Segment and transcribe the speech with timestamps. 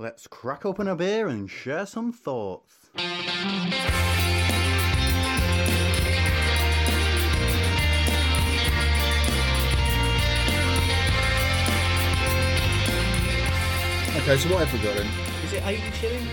[0.00, 2.88] Let's crack open a beer and share some thoughts.
[14.16, 15.06] Okay, so what have we got then?
[15.44, 16.28] Is it 80 shilling?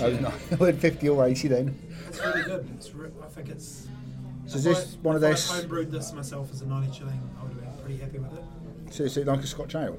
[0.00, 1.78] Oh, no, I went 50 or 80 then.
[2.08, 2.68] It's really good.
[2.74, 3.86] It's re- I think it's.
[4.46, 6.92] So is this I, one of if those- I homebrewed this myself as a 90
[6.98, 8.92] shilling, I would have been pretty happy with it.
[8.92, 9.96] So is it like a Scotch ale?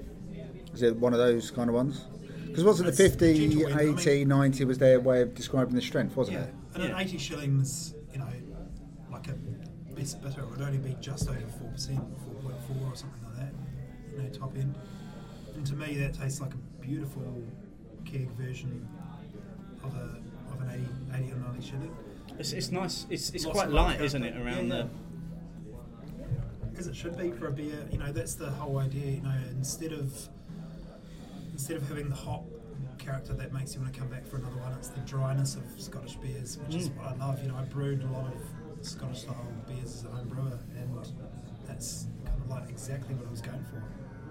[0.78, 2.05] Is it one of those kind of ones?
[2.46, 5.34] Because wasn't the It's 50, gentle win, I 80, mean- 90 was their way of
[5.34, 6.44] describing the strength, wasn't Yeah.
[6.44, 6.53] it?
[6.76, 6.90] And Yeah.
[6.91, 8.27] an 80 shillings, you know,
[9.12, 9.34] like a
[9.95, 13.53] best bitter would only be just over 4%, 4.4 or something like that,
[14.12, 14.76] you know, top end.
[15.55, 17.23] And to me, that tastes like a beautiful
[18.05, 18.88] keg version
[19.84, 20.20] of a
[20.53, 21.91] of an 80, 80 or 90 shilling.
[22.38, 23.08] It's, it's nice.
[23.09, 24.38] It's, it's Lots quite light, isn't it?
[24.38, 26.80] Around Yeah, the.
[26.80, 27.88] as it should be for a beer.
[27.91, 29.14] You know, that's the whole idea.
[29.14, 30.30] You know, instead of
[31.57, 32.45] instead of having the hop
[32.99, 35.63] character that makes you want to come back for another one, it's the dryness of
[35.81, 36.97] Scottish beers, which is Mm.
[36.97, 37.41] what I love.
[37.41, 39.36] You know, I brewed a lot of Scottish style
[39.67, 40.95] beers as a home brewer, and
[41.67, 43.83] that's kind of like exactly what I was going for.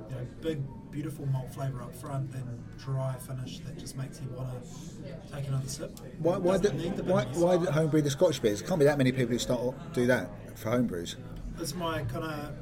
[0.08, 2.44] You know, big, beautiful malt flavour up front, then
[2.78, 5.98] dry finish that just makes you want to take another sip.
[6.20, 7.42] Why, why, Doesn't did, need the why, bitterness.
[7.42, 8.62] why did homebrew the Scotch beers?
[8.62, 11.16] Can't be that many people who start do that for homebrews.
[11.58, 12.52] It's my kind of.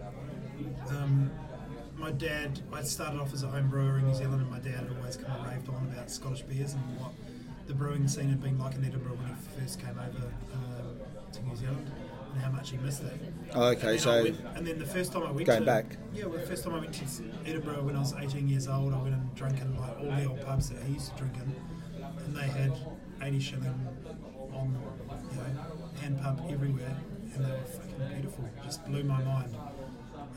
[0.90, 1.30] Um,
[2.04, 4.74] my dad, I started off as a home brewer in New Zealand, and my dad
[4.74, 7.12] had always kind of raved on about Scottish beers and what
[7.66, 10.98] the brewing scene had been like in Edinburgh when he first came over um,
[11.32, 11.90] to New Zealand
[12.34, 13.18] and how much he missed it.
[13.54, 15.96] Oh, okay, I so went- and then the first time I went Going to, back.
[16.12, 17.04] yeah, well, the first time I went to
[17.46, 20.26] Edinburgh when I was 18 years old, I went and drank in like all the
[20.26, 21.54] old pubs that he used to drink in,
[22.26, 22.72] and they had
[23.22, 23.88] 80 shilling
[24.52, 24.76] on,
[25.30, 26.98] you know, hand pump everywhere,
[27.34, 28.44] and they were fucking beautiful.
[28.62, 29.56] Just blew my mind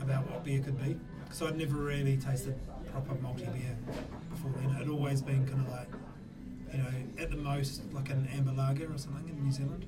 [0.00, 0.96] about what beer could be,
[1.28, 2.58] because I'd never really tasted
[2.90, 3.76] proper malty beer
[4.30, 4.74] before then.
[4.76, 5.88] It'd always been kind of like,
[6.72, 9.86] you know, at the most like an amber lager or something in New Zealand,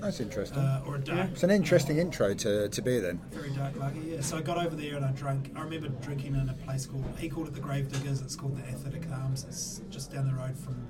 [0.00, 0.58] that's interesting.
[0.58, 1.30] uh, or a dark.
[1.32, 3.20] it's an interesting intro to, to beer then.
[3.32, 4.20] Very dark lager, yeah.
[4.20, 5.52] So I got over there and I drank.
[5.56, 8.20] I remember drinking in a place called he called it the Grave Diggers.
[8.20, 9.44] It's called the Athletic Arms.
[9.48, 10.86] It's just down the road from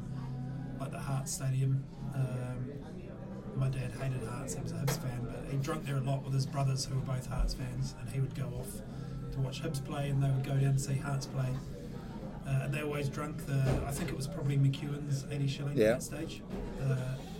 [0.79, 1.85] like the Hart Stadium.
[2.15, 2.73] Um,
[3.59, 4.55] my dad hated Hearts.
[4.55, 6.95] He was a Hibs fan, but he drank there a lot with his brothers who
[6.95, 8.71] were both Hearts fans, and he would go off
[9.33, 11.49] to watch Hibs play, and they would go down to see Hearts play.
[12.47, 13.63] Uh, and they always drank the.
[13.87, 15.87] I think it was probably McEwan's 80 shilling Yeah.
[15.89, 16.43] at that stage.
[16.83, 16.97] Uh,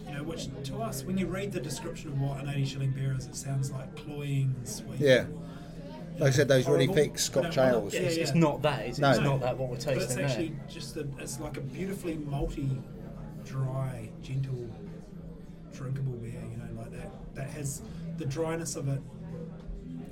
[0.07, 2.91] you know, which to us, when you read the description of what an 80 shilling
[2.91, 4.99] beer is, it sounds like cloying and sweet.
[5.01, 5.25] Yeah.
[6.19, 7.95] Like I said, those really thick Scotch No, ales.
[7.95, 8.23] yeah, It's, yeah.
[8.25, 8.99] it's not that, it?
[8.99, 9.11] No.
[9.11, 10.27] It's not that what we're But tasting it's there.
[10.27, 12.83] actually just a, it's like a beautifully malty,
[13.45, 14.69] dry, gentle,
[15.79, 16.43] drinkable beer.
[16.51, 17.11] You know, like that.
[17.35, 17.83] That has
[18.19, 19.01] the dryness of it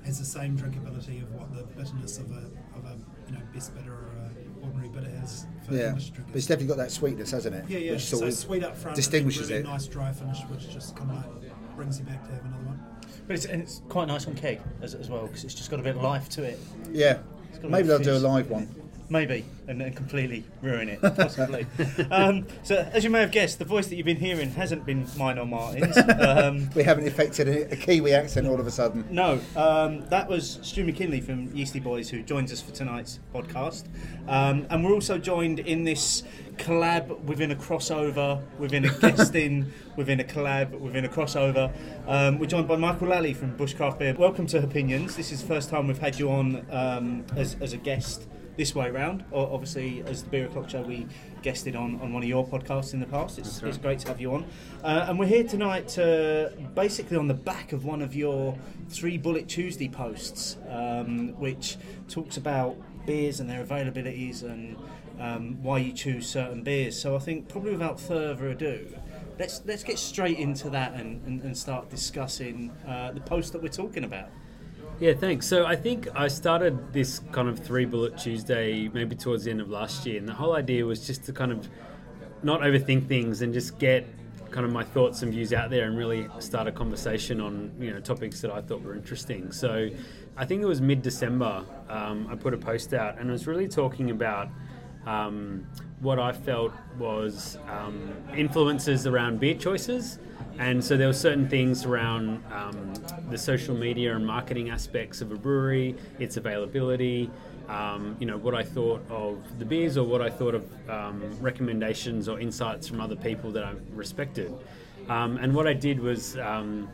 [0.05, 2.45] has the same drinkability of what the bitterness of a
[2.79, 2.97] of a
[3.27, 6.69] you know best bitter or a ordinary bitter has for Yeah, English but it's definitely
[6.69, 7.65] got that sweetness, hasn't it?
[7.69, 7.93] yeah, yeah.
[7.93, 9.65] Which So sweet up front, distinguishes really it.
[9.67, 12.81] Nice dry finish, which just kind of like brings you back to have another one.
[13.27, 15.81] But it's, and it's quite nice on keg as, as well because it's just got
[15.81, 16.59] a bit of life to it.
[16.93, 18.69] Yeah, It's got a maybe bit they'll of do a live one.
[19.09, 21.65] Maybe, and then completely ruin it, possibly.
[22.11, 25.07] um, so, as you may have guessed, the voice that you've been hearing hasn't been
[25.17, 25.97] mine or Martin's.
[25.97, 29.05] Um, We haven't affected a, a Kiwi accent all of a sudden.
[29.11, 33.85] no, um, that was Stu McKinlay from Yeastie Boys who joins us for tonight's podcast.
[34.27, 36.25] Um, and we're also joined in this
[36.57, 41.73] collab within a crossover, within a guesting, within a collab, within a crossover.
[42.07, 44.15] Um, we're joined by Michael Lally from Bushcraft Beer.
[44.15, 45.17] Welcome to Opinions.
[45.17, 48.75] This is the first time we've had you on um, as, as a guest this
[48.75, 49.25] way around.
[49.33, 51.07] Obviously, as the Beer O'Clock Show, we
[51.43, 53.39] guested on, on one of your podcasts in the past.
[53.39, 54.45] It's, it's great to have you on.
[54.83, 58.59] Uh, and we're here tonight to basically on the back of one of your
[58.89, 61.77] Three Bullet Tuesday posts, um, which
[62.09, 64.77] talks about beers and their availabilities and
[65.21, 67.01] um, why you choose certain beers.
[67.01, 68.89] So I think probably without further ado,
[69.39, 73.63] let's let's get straight into that and, and, and start discussing uh, the post that
[73.63, 74.29] we're talking about.
[74.99, 75.47] Yeah, thanks.
[75.47, 79.61] So I think I started this kind of three bullet Tuesday maybe towards the end
[79.61, 81.69] of last year, and the whole idea was just to kind of
[82.43, 84.07] not overthink things and just get
[84.51, 87.93] kind of my thoughts and views out there and really start a conversation on you
[87.93, 89.53] know topics that I thought were interesting.
[89.53, 89.91] So
[90.35, 93.47] I think it was mid December um, I put a post out and I was
[93.47, 94.49] really talking about
[95.05, 95.67] um,
[96.01, 100.19] what I felt was um, influences around beer choices.
[100.59, 102.95] And so there were certain things around um,
[103.31, 107.31] the social media and marketing aspects of a brewery, its availability,
[107.69, 111.23] um, you know, what I thought of the beers or what I thought of um,
[111.41, 114.53] recommendations or insights from other people that I respected.
[115.09, 116.89] Um, and what I did was um,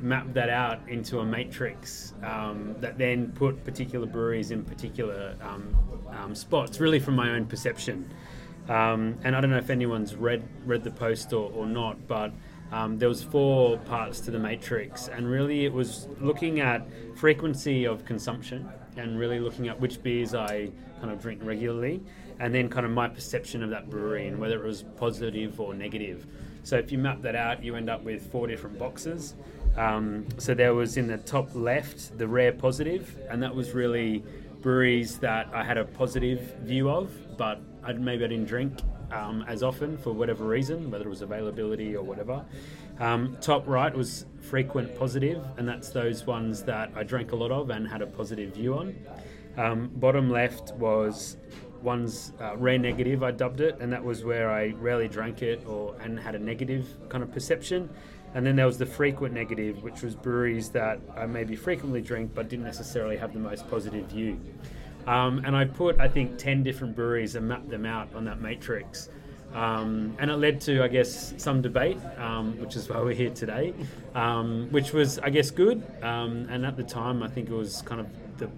[0.00, 5.34] mapped that out into a matrix um, that then put particular breweries in particular
[6.34, 8.08] spots, really from my own perception.
[8.68, 12.32] And I don't know if anyone's read read the post or, or not, but
[12.72, 16.86] um, there was four parts to the matrix, and really it was looking at
[17.16, 20.70] frequency of consumption and really looking at which beers I
[21.00, 22.02] kind of drink regularly,
[22.40, 25.74] and then kind of my perception of that brewery and whether it was positive or
[25.74, 26.26] negative.
[26.64, 29.34] So if you map that out, you end up with four different boxes.
[29.76, 34.22] Um, so there was in the top left the rare positive, and that was really
[34.60, 38.78] breweries that I had a positive view of, but I'd, maybe I didn't drink
[39.12, 42.44] um, as often for whatever reason, whether it was availability or whatever.
[42.98, 47.50] Um, top right was frequent positive, and that's those ones that I drank a lot
[47.50, 48.94] of and had a positive view on.
[49.56, 51.36] Um, bottom left was
[51.82, 55.64] one's uh, rare negative, I dubbed it, and that was where I rarely drank it
[55.66, 57.90] or and had a negative kind of perception.
[58.34, 62.32] And then there was the frequent negative, which was breweries that I maybe frequently drink
[62.34, 64.40] but didn't necessarily have the most positive view.
[65.06, 68.40] Um, and I put, I think, 10 different breweries and mapped them out on that
[68.40, 69.08] matrix.
[69.54, 73.30] Um, and it led to, I guess, some debate, um, which is why we're here
[73.30, 73.74] today,
[74.14, 75.82] um, which was, I guess, good.
[76.02, 78.06] Um, and at the time, I think it was kind of
[78.38, 78.48] the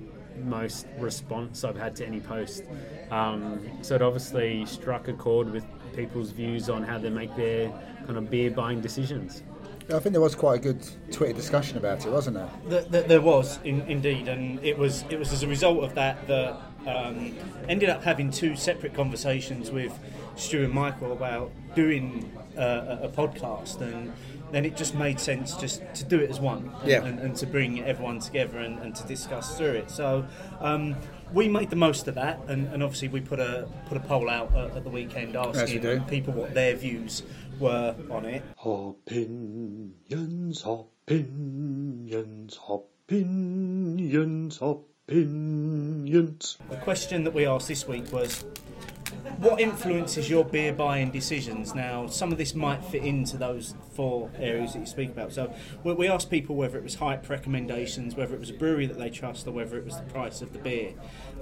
[0.45, 2.65] most response I've had to any post.
[3.11, 5.65] Um, so it obviously struck a chord with
[5.97, 7.71] people's views on how they make their
[8.07, 9.43] kind of beer buying decisions.
[9.91, 10.83] I think there was quite a good
[11.13, 12.49] Twitter discussion about it, wasn't there?
[12.71, 15.95] Th- th- there was in, indeed, and it was it was as a result of
[15.95, 17.35] that that um,
[17.69, 19.99] ended up having two separate conversations with
[20.37, 24.13] Stu and Michael about doing uh, a, a podcast, and
[24.53, 27.05] then it just made sense just to do it as one, and, Yeah.
[27.05, 29.91] and, and to bring everyone together and, and to discuss through it.
[29.91, 30.27] So.
[30.61, 30.97] Um,
[31.33, 34.31] we made the most of that, and, and obviously we put a put a poll
[34.31, 37.25] out uh, at the weekend asking people what their views
[37.61, 38.43] were on it.
[38.65, 44.94] Opinions, opinions, opinions, opinions.
[46.71, 48.45] The question that we asked this week was
[49.39, 51.75] what influences your beer buying decisions?
[51.75, 55.33] Now, some of this might fit into those four areas that you speak about.
[55.33, 55.53] So,
[55.83, 58.99] we, we asked people whether it was hype recommendations, whether it was a brewery that
[58.99, 60.95] they trust, or whether it was the price of the beer.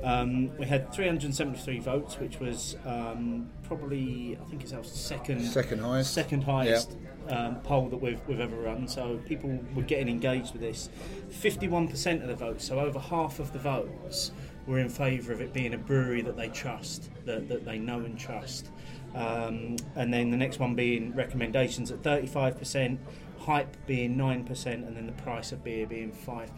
[0.02, 5.80] Um, we had 373 votes, which was um, probably, I think it's our second Second
[5.80, 6.12] highest.
[6.12, 6.96] second highest
[7.28, 8.88] um, poll that we've, we've ever run.
[8.88, 10.88] So people were getting engaged with this.
[11.30, 14.32] 51% of the votes, so over half of the votes,
[14.66, 18.00] were in favour of it being a brewery that they trust, that, that they know
[18.00, 18.68] and trust.
[19.14, 22.98] Um, and then the next one being recommendations at 35%,
[23.40, 26.48] hype being 9%, and then the price of beer being 5%.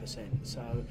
[0.42, 0.84] So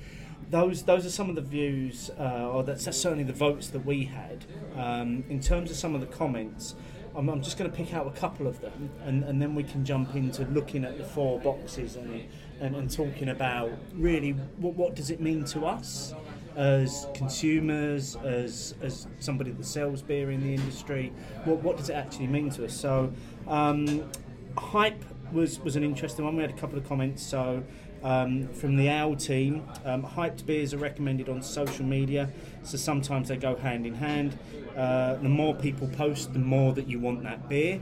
[0.50, 4.06] those those are some of the views, uh, or that's, certainly the votes that we
[4.06, 4.46] had.
[4.76, 6.76] Um, in terms of some of the comments,
[7.16, 9.64] I'm, I'm just going to pick out a couple of them, and, and then we
[9.64, 12.28] can jump into looking at the four boxes and,
[12.60, 16.14] and, and talking about really what, what does it mean to us
[16.56, 21.12] as consumers, as as somebody that sells beer in the industry.
[21.46, 22.80] What what does it actually mean to us?
[22.80, 23.12] So,
[23.48, 24.10] um,
[24.58, 26.36] hype was was an interesting one.
[26.36, 27.24] We had a couple of comments.
[27.24, 27.64] So.
[28.04, 32.30] Um, from the OWL team, um, hyped beers are recommended on social media,
[32.64, 34.38] so sometimes they go hand in hand.
[34.76, 37.80] Uh, the more people post, the more that you want that beer.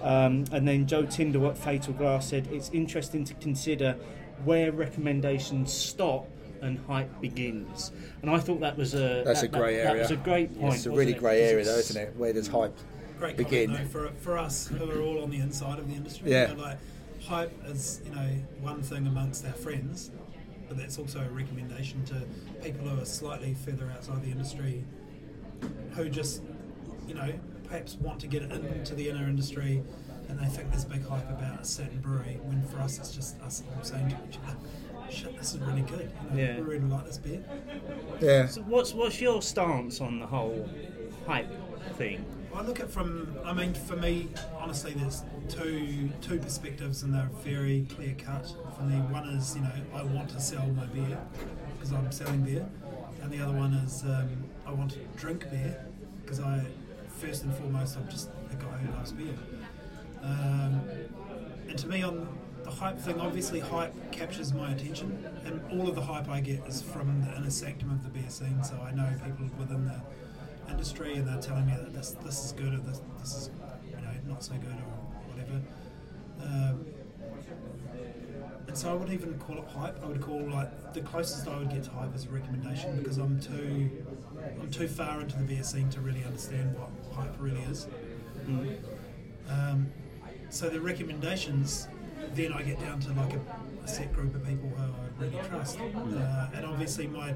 [0.00, 3.96] Um, and then Joe Tindall at Fatal Glass said it's interesting to consider
[4.44, 6.28] where recommendations stop
[6.60, 7.90] and hype begins.
[8.22, 9.94] And I thought that was a That's that, a grey that, area.
[9.94, 10.74] That was a great point.
[10.74, 11.18] It's a really it?
[11.18, 12.16] grey Because area, though, isn't it?
[12.16, 12.76] Where does hype
[13.18, 13.70] Great begin?
[13.70, 16.30] comment, though, for, for us who are all on the inside of the industry.
[16.30, 16.50] Yeah.
[16.50, 16.78] You know, like,
[17.26, 18.28] hype is, you know,
[18.60, 20.10] one thing amongst our friends,
[20.68, 22.22] but that's also a recommendation to
[22.62, 24.84] people who are slightly further outside the industry
[25.92, 26.42] who just,
[27.06, 27.32] you know,
[27.68, 29.82] perhaps want to get into the inner industry
[30.28, 33.40] and they think there's big hype about a certain brewery when for us it's just
[33.42, 34.56] us all saying to each other,
[35.10, 36.10] shit, this is really good.
[36.30, 36.56] You know, Yeah.
[36.56, 37.42] we really like this beer.
[38.20, 38.46] Yeah.
[38.46, 40.68] So what's what's your stance on the whole
[41.26, 41.50] hype
[41.96, 42.24] thing?
[42.54, 43.36] I look at from.
[43.44, 44.28] I mean, for me,
[44.58, 48.46] honestly, there's two two perspectives, and they're very clear cut.
[48.76, 51.18] For me, one is you know I want to sell my beer
[51.74, 52.66] because I'm selling beer,
[53.22, 54.28] and the other one is um,
[54.66, 55.84] I want to drink beer
[56.22, 56.64] because I
[57.08, 59.34] first and foremost I'm just a guy who loves beer.
[60.22, 60.80] Um,
[61.68, 62.26] and to me, on
[62.62, 66.66] the hype thing, obviously hype captures my attention, and all of the hype I get
[66.66, 68.62] is from the inner sanctum of the beer scene.
[68.64, 70.00] So I know people within the
[70.70, 73.50] industry, and they're telling me that this this is good or this this is
[73.88, 74.83] you know not so good
[75.44, 75.62] whatever.
[76.42, 76.86] Um,
[78.66, 80.02] and so I wouldn't even call it hype.
[80.02, 83.18] I would call like the closest I would get to hype is a recommendation because
[83.18, 83.90] I'm too
[84.60, 87.86] I'm too far into the beer scene to really understand what hype really is.
[89.48, 89.86] Um,
[90.50, 91.88] so the recommendations,
[92.34, 93.40] then I get down to like a,
[93.84, 95.78] a set group of people who I really trust.
[95.80, 97.34] Uh, and obviously, my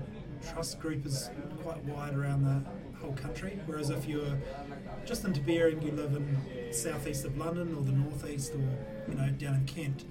[0.53, 1.31] trust group is
[1.63, 3.59] quite wide around the whole country.
[3.67, 4.39] Whereas if you're
[5.07, 8.59] just into beer and you live in southeast of London or the northeast or
[9.09, 10.05] you know down in Kent,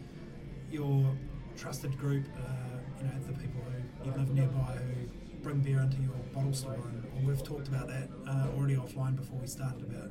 [0.72, 1.16] your
[1.56, 5.08] trusted group, uh, you know, the people who you live nearby who
[5.44, 6.74] bring beer into your bottle store.
[6.74, 10.10] And, and we've talked about that uh, already offline before we started about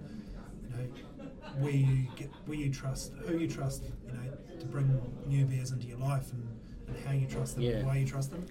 [0.63, 1.29] you know
[1.59, 5.71] where you get where you trust, who you trust, you know, to bring new beers
[5.73, 6.47] into your life and,
[6.89, 7.71] and how you trust them, Yeah.
[7.79, 8.47] and why you trust them.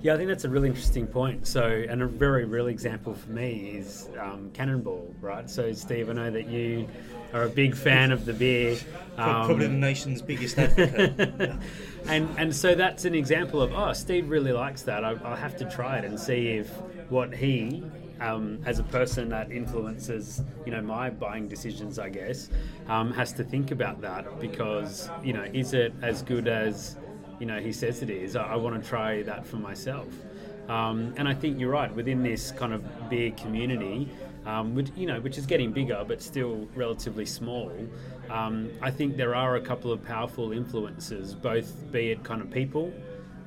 [0.00, 1.46] Yeah, I think that's a really interesting point.
[1.46, 5.50] So, and a very real example for me is um, Cannonball, right?
[5.50, 6.88] So, Steve, I know that you
[7.34, 8.78] are a big fan of the beer.
[9.16, 11.52] Um, Probably the nation's biggest advocate.
[12.06, 15.04] and and so that's an example of oh, Steve really likes that.
[15.04, 16.70] I, I'll have to try it and see if
[17.10, 17.82] what he,
[18.20, 22.50] um, as a person that influences you know my buying decisions, I guess,
[22.86, 26.96] um, has to think about that because you know is it as good as
[27.38, 28.36] you know he says it is?
[28.36, 30.08] I, I want to try that for myself.
[30.68, 34.08] Um, and I think you're right within this kind of beer community,
[34.44, 37.72] um, which you know, which is getting bigger but still relatively small.
[38.30, 42.50] Um, I think there are a couple of powerful influences, both be it kind of
[42.50, 42.92] people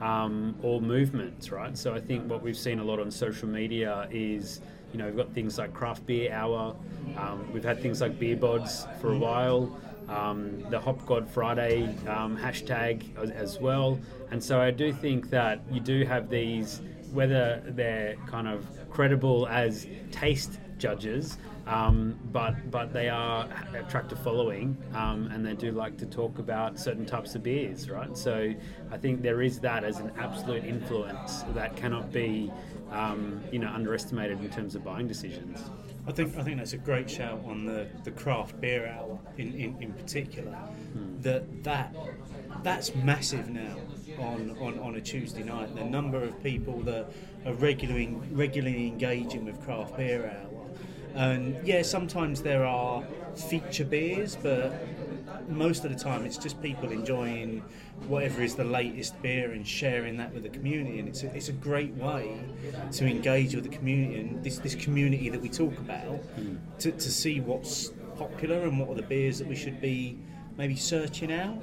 [0.02, 1.78] um, or movements, right?
[1.78, 5.16] So I think what we've seen a lot on social media is, you know, we've
[5.18, 6.76] got things like craft beer hour,
[7.18, 9.80] um, we've had things like beer bods for a while.
[10.12, 13.98] Um, the Hop God Friday um, hashtag as, as well,
[14.30, 16.82] and so I do think that you do have these,
[17.14, 21.38] whether they're kind of credible as taste judges,
[21.68, 26.40] um, but but they are attract a following, um, and they do like to talk
[26.40, 28.18] about certain types of beers, right?
[28.18, 28.54] So
[28.92, 32.52] I think there is that as an absolute influence that cannot be,
[32.92, 35.70] um, you know, underestimated in terms of buying decisions.
[36.08, 39.54] I think I think that's a great shout on the, the craft beer hour in,
[39.54, 40.52] in, in particular.
[40.52, 41.22] Hmm.
[41.22, 41.96] That that
[42.64, 43.78] that's massive now
[44.20, 45.76] on, on, on a Tuesday night.
[45.76, 47.12] The number of people that
[47.46, 50.70] are regularly regularly engaging with craft beer hour.
[51.14, 53.04] And yeah, sometimes there are
[53.36, 54.74] feature beers, but
[55.50, 57.64] most of the time it's just people enjoying
[58.08, 61.50] whatever is the latest beer and sharing that with the community and it's a, it's
[61.50, 62.40] a great way
[62.92, 66.20] to engage with the community and this, this community that we talk about
[66.80, 70.18] to, to see what's popular and what are the beers that we should be
[70.58, 71.62] maybe searching out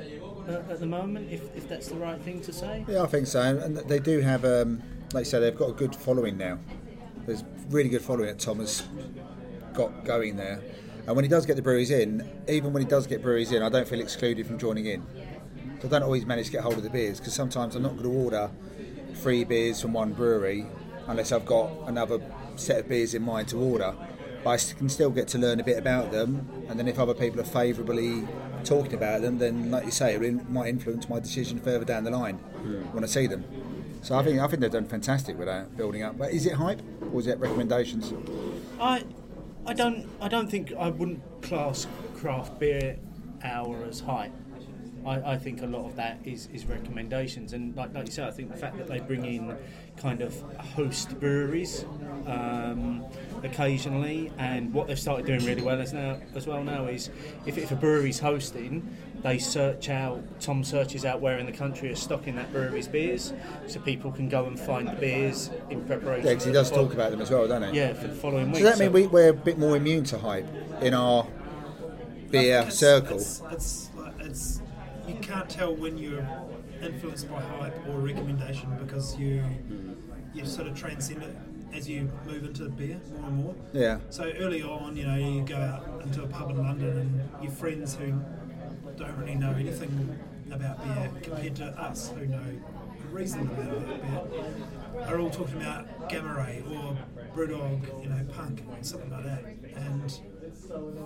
[0.48, 3.40] at the moment if, if that's the right thing to say Yeah, I think so.
[3.40, 6.58] And they do have, um, like you said, they've got a good following now.
[7.26, 8.88] There's really good following that Thomas
[9.74, 10.62] got going there.
[11.06, 13.62] And when he does get the breweries in, even when he does get breweries in,
[13.62, 15.06] I don't feel excluded from joining in.
[15.80, 17.96] So I don't always manage to get hold of the beers because sometimes I'm not
[17.96, 18.50] going to order
[19.14, 20.66] three beers from one brewery
[21.06, 22.20] unless I've got another
[22.56, 23.94] set of beers in mind to order.
[24.42, 27.14] But I can still get to learn a bit about them, and then if other
[27.14, 28.26] people are favourably
[28.64, 32.10] talking about them, then like you say, it might influence my decision further down the
[32.10, 32.82] line hmm.
[32.94, 33.44] when I see them.
[34.02, 36.18] So I think I think they've done fantastic with that building up.
[36.18, 36.80] But is it hype
[37.12, 38.12] or is it recommendations?
[38.80, 39.04] I
[39.66, 42.98] I don't I don't think I wouldn't class craft beer
[43.42, 44.32] hour as hype.
[45.06, 48.28] I, I think a lot of that is, is recommendations and like, like you said
[48.28, 49.56] I think the fact that they bring in
[49.96, 50.40] kind of
[50.74, 51.84] host breweries
[52.26, 53.04] um,
[53.42, 57.10] occasionally and what they've started doing really well as now as well now is
[57.46, 58.86] if, if a brewery's hosting
[59.22, 63.32] they search out Tom searches out where in the country are stocking that brewery's beers
[63.66, 66.92] so people can go and find the beers in preparation Yeah, because he does talk
[66.92, 67.78] about them as well, doesn't he?
[67.80, 70.04] yeah for the following week Does that mean So- we, we're a bit more immune
[70.04, 70.46] to hype
[70.80, 71.26] in our
[72.30, 73.16] beer It's- circle?
[73.16, 73.87] It's, it's, like- it's you
[75.28, 76.26] can't tell when you're
[76.82, 79.44] influenced by hype or recommendation because you
[80.32, 81.36] you sort of transcend it
[81.74, 83.54] as you move into beer more and more.
[83.74, 83.98] Yeah.
[84.08, 87.52] So early on, you know, you go out into a pub in London and your
[87.52, 88.12] friends who
[88.96, 90.18] don't really know anything
[90.50, 94.54] about beer compared to us who know a reasonable amount about beer
[95.06, 96.96] are all talking about Gamma Ray or
[97.34, 99.44] Brewdog, you know, punk, something like that.
[99.76, 100.10] And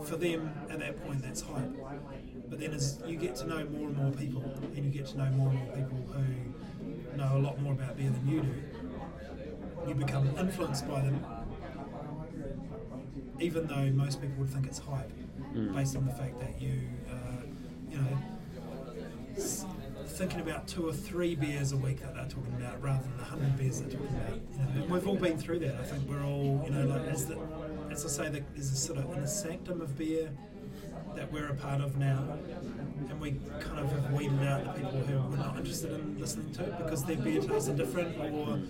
[0.05, 1.73] for them at that point that's hype.
[2.53, 4.43] But then as you get to know more and more people
[4.77, 7.97] and you get to know more and more people who know a lot more about
[7.97, 11.25] beer than you do, you become influenced by them
[13.41, 15.11] even though most people would think it's hype
[15.75, 17.43] based on the fact that you uh,
[17.91, 18.19] you know
[19.35, 19.65] s-
[20.09, 23.25] thinking about two or three beers a week that they're talking about rather than the
[23.25, 26.07] hundred beers they're talking about you know, and we've all been through that I think
[26.07, 27.39] we're all you know like as, the,
[27.91, 30.31] as I say that there's a sort of a sanctum of beer
[31.17, 32.37] that we're a part of now
[33.09, 36.53] and we kind of have weeded out the people who we're not interested in listening
[36.53, 38.61] to because their beer tastes are different or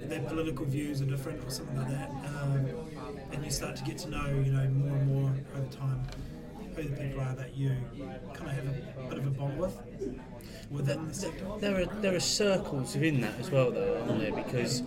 [0.00, 2.66] their political views are different or something like that um,
[3.32, 6.02] and you start to get to know you know more and more over time
[6.74, 7.76] who the people are that you
[8.32, 9.78] kind of have a bit of a bond with
[10.70, 11.44] within the sector?
[11.60, 14.32] There are there are circles within that as well, though, aren't there?
[14.32, 14.82] Because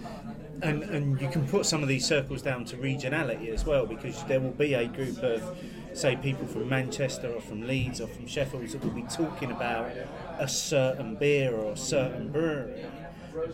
[0.61, 4.23] and and you can put some of these circles down to regionality as well, because
[4.25, 5.57] there will be a group of
[5.95, 9.91] say people from Manchester or from Leeds or from Sheffield that will be talking about
[10.39, 12.85] a certain beer or a certain brewery.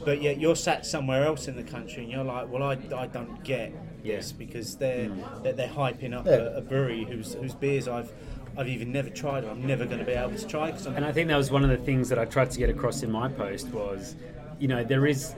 [0.05, 3.07] But yet you're sat somewhere else in the country and you're like, well, I, I
[3.07, 5.43] don't get this because they're hmm.
[5.43, 6.33] they're, they're hyping up Yeah.
[6.33, 8.11] a, a brewery whose whose beers I've
[8.57, 10.95] I've even never tried or I'm never going to be able to try because I'm
[10.95, 13.01] And I think that was one of the things that I tried to get across
[13.01, 14.15] in my post was,
[14.59, 15.35] you know, there is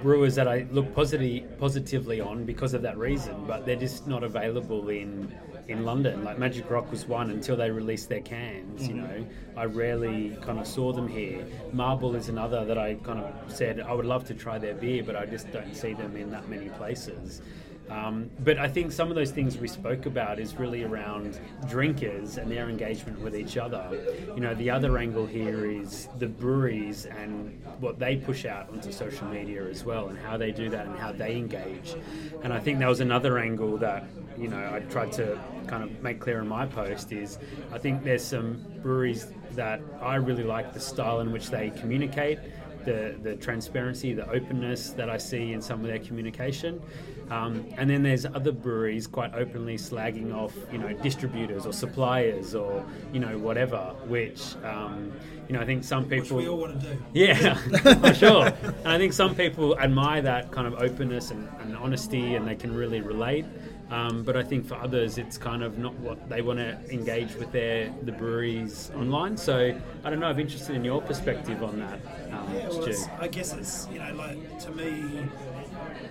[0.00, 4.22] brewers that I look positive, positively on because of that reason, but they're just not
[4.22, 5.34] available in
[5.68, 6.24] in London.
[6.24, 8.88] Like Magic Rock was one until they released their cans.
[8.88, 9.26] You know,
[9.56, 11.46] I rarely kind of saw them here.
[11.72, 15.02] Marble is another that I kind of said I would love to try their beer,
[15.02, 17.42] but I just don't see them in that many places.
[17.90, 21.38] Um, but I think some of those things we spoke about is really around
[21.68, 23.86] drinkers and their engagement with each other.
[24.34, 28.92] You know, the other angle here is the breweries and what they push out onto
[28.92, 31.94] social media as well, and how they do that and how they engage.
[32.42, 34.06] And I think that was another angle that
[34.38, 37.38] you know I tried to kind of make clear in my post is
[37.72, 42.38] I think there's some breweries that I really like the style in which they communicate
[42.84, 46.82] the, the transparency, the openness that I see in some of their communication.
[47.30, 52.54] Um, and then there's other breweries quite openly slagging off, you know, distributors or suppliers
[52.54, 55.12] or, you know, whatever, which, um,
[55.48, 56.36] you know, I think some Which people.
[56.38, 57.02] we all want to do.
[57.14, 57.54] Yeah,
[58.00, 58.46] for sure.
[58.46, 62.54] And I think some people admire that kind of openness and, and honesty, and they
[62.54, 63.46] can really relate.
[63.92, 67.34] Um, but I think for others, it's kind of not what they want to engage
[67.34, 69.36] with their the breweries online.
[69.36, 70.28] So I don't know.
[70.28, 72.00] I'm interested in your perspective on that,
[72.32, 75.28] um, Yeah, well, I guess it's you know like to me,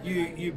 [0.04, 0.56] you you.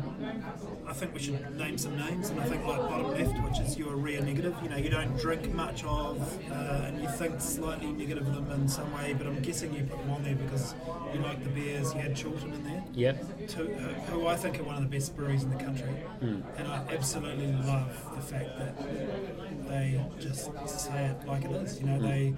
[0.95, 3.77] I think we should name some names, and I think like bottom left, which is
[3.77, 4.55] your rear negative.
[4.63, 6.23] You know, you don't drink much of,
[6.53, 9.13] uh, and you think slightly negative of them in some way.
[9.13, 10.77] But I'm guessing you put them on there because
[11.13, 11.93] you like the beers.
[11.95, 12.85] You had Chorlton in there.
[12.93, 13.49] Yep.
[13.49, 15.89] to, who, who I think are one of the best breweries in the country,
[16.21, 16.43] hmm.
[16.57, 21.81] and I absolutely love the fact that they just say it like it is.
[21.81, 22.07] You know, hmm.
[22.07, 22.35] they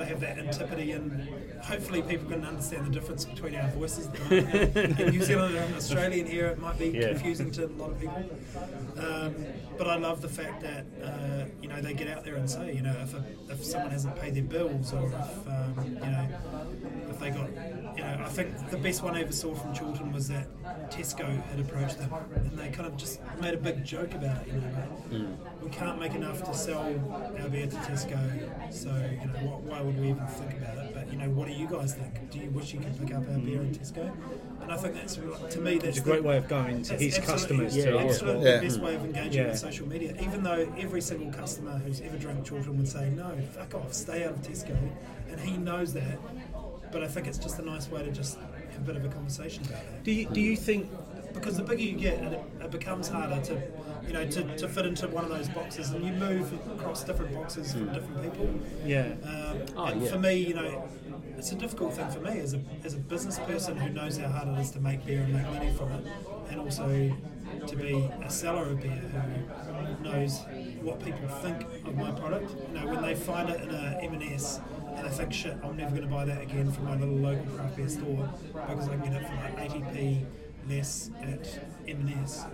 [0.00, 1.28] they have that antipathy, and
[1.62, 4.08] hopefully people can understand the difference between our voices.
[4.30, 7.08] in New Zealand and Australian here, it might be Yeah.
[7.08, 8.24] confusing to a lot of people.
[8.98, 9.34] Um,
[9.76, 12.74] but I love the fact that uh, you know they get out there and say,
[12.74, 16.26] you know, if, a, if someone hasn't paid their bills, or if um, you know,
[17.10, 17.48] if they got,
[17.96, 20.46] you know, I think the best one I ever saw from Chorlton was that
[20.90, 24.48] Tesco had approached them, and they kind of just made a big joke about it.
[24.48, 25.64] You know, like, hmm.
[25.64, 29.80] we can't make enough to sell our beer to Tesco, so you know, what, why
[29.80, 30.94] would we even think about it?
[30.94, 32.30] But you know, what do you guys think?
[32.30, 33.82] Do you wish you could pick up our beer in hmm.
[33.82, 34.12] Tesco?
[34.62, 36.90] And I think that's to me that's it's a the- great way of going to
[36.90, 38.02] that's his absolutely- customers Yeah, to yeah.
[38.02, 38.56] absolutely Yeah.
[38.56, 39.48] the best way of engaging Yeah.
[39.48, 40.14] with social media.
[40.20, 44.24] Even though every single customer who's ever drunk Chorlton would say, no, fuck off, stay
[44.24, 44.76] out of Tesco.
[45.30, 46.18] And he knows that.
[46.92, 48.49] But I think it's just a nice way to just have
[48.80, 50.04] a bit of a conversation about it.
[50.04, 50.90] Do you, do you think
[51.34, 53.62] Because the bigger you get, it, it becomes harder to,
[54.06, 57.32] you know, to, to fit into one of those boxes, and you move across different
[57.34, 58.48] boxes from different people.
[58.84, 60.10] yeah Um, Oh, and yeah.
[60.10, 60.88] for me, you know,
[61.38, 64.28] it's a difficult thing for me as a, as a business person who knows how
[64.28, 66.04] hard it is to make beer and make money from it,
[66.50, 66.86] and also
[67.66, 70.40] to be a seller of beer who knows
[70.82, 72.50] what people think of my product.
[72.68, 74.60] You know, when they find it in a M&S
[74.96, 77.44] and they think, shit, I'm never going to buy that again from my little local
[77.54, 80.24] craft beer store because I can get it for like 80p
[80.68, 82.44] less at M&S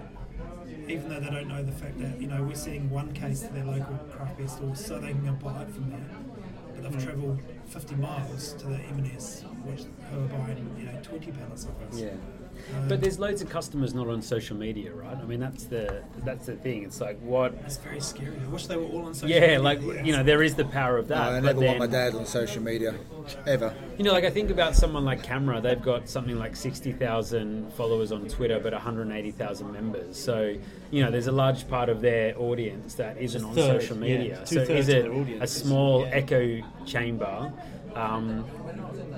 [0.88, 3.52] even though they don't know the fact that you know we're seeing one case to
[3.52, 6.08] their local craft beer store so they can go buy it from there.
[6.74, 7.04] But they've mm.
[7.04, 11.82] travelled 50 miles to the M&S, which who are buying you know 20 pallets of
[11.82, 12.00] us.
[12.00, 12.10] Yeah.
[12.76, 15.16] Um, But there's loads of customers not on social media, right?
[15.16, 16.84] I mean, that's the that's the thing.
[16.84, 17.54] It's like what?
[17.64, 18.36] it's very scary.
[18.44, 19.62] I wish they were all on social Yeah, media.
[19.62, 21.32] like you know, there is the power of that.
[21.32, 22.94] I but never want my dad on social media,
[23.46, 23.74] ever.
[23.98, 28.12] You know, like I think about someone like CAMRA, they've got something like 60,000 followers
[28.12, 30.16] on Twitter, but 180,000 members.
[30.16, 30.56] So,
[30.90, 34.18] you know, there's a large part of their audience that isn't on third, social yeah,
[34.18, 34.46] media.
[34.46, 36.08] so, is it audience a small yeah.
[36.08, 37.52] echo chamber?
[37.96, 38.44] Um,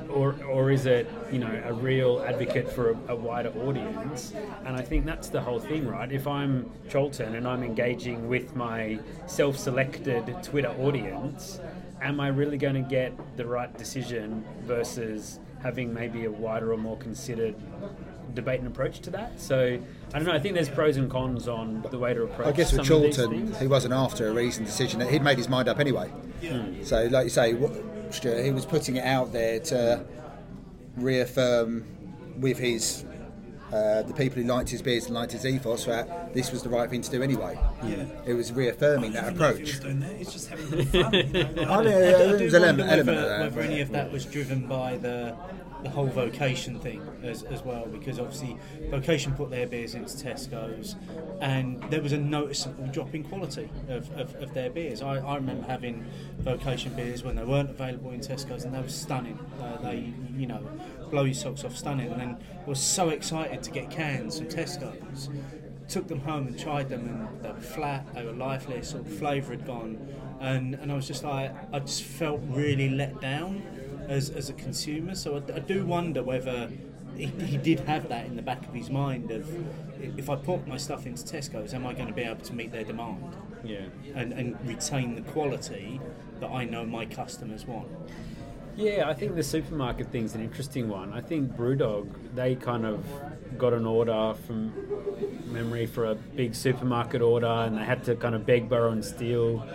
[0.08, 4.32] or, or is it, you know, a real advocate for a, a wider audience?
[4.64, 6.10] And I think that's the whole thing, right?
[6.10, 11.60] If I'm Chorlton and I'm engaging with my self-selected Twitter audience,
[12.00, 16.76] am I really going to get the right decision versus having maybe a wider or
[16.78, 17.56] more considered
[18.34, 19.40] debate and approach to that?
[19.40, 19.78] So
[20.14, 20.32] I don't know.
[20.32, 22.46] I think there's pros and cons on the way to approach.
[22.46, 25.00] I guess with Chorlton, he wasn't after a recent decision.
[25.00, 26.10] He'd made his mind up anyway.
[26.84, 30.04] So, like you say, what- Stuart, he was putting it out there to
[30.96, 31.84] reaffirm
[32.38, 33.04] with his
[33.72, 36.70] uh, the people who liked his beers and liked his ethos that this was the
[36.70, 37.58] right thing to do anyway.
[37.82, 38.06] Yeah.
[38.24, 39.80] It was reaffirming that Even though was approach.
[39.80, 41.12] that, he's just having a bit of fun.
[41.12, 43.80] You know, like, I mean, I uh, do an wonder element, element whether, whether any
[43.82, 45.36] of that was driven by the
[45.82, 48.58] the whole vocation thing as, as well, because obviously
[48.90, 50.96] vocation put their beers into Tesco's,
[51.40, 55.02] and there was a noticeable drop in quality of, of, of their beers.
[55.02, 56.04] I, I remember having
[56.38, 59.38] vocation beers when they weren't available in Tesco's, and they were stunning.
[59.60, 60.66] Uh, they, you know,
[61.10, 62.10] blow your socks off, stunning.
[62.10, 62.36] And then
[62.66, 65.28] was so excited to get cans from Tesco's.
[65.88, 69.10] Took them home and tried them, and they were flat, they were lifeless, all the
[69.10, 69.96] flavour had gone,
[70.40, 73.62] and, and I was just like, I just felt really let down
[74.08, 75.14] as, as a consumer.
[75.14, 76.70] So I, I do wonder whether
[77.16, 79.48] he, he did have that in the back of his mind of
[80.18, 82.72] if I put my stuff into Tesco's, am I going to be able to meet
[82.72, 83.80] their demand Yeah.
[84.14, 86.00] and, and retain the quality
[86.40, 87.88] that I know my customers want?
[88.76, 91.12] Yeah, I think the supermarket thing's an interesting one.
[91.12, 93.04] I think Brewdog, they kind of
[93.58, 94.72] got an order from
[95.46, 99.04] memory for a big supermarket order, and they had to kind of beg, borrow, and
[99.04, 99.66] steal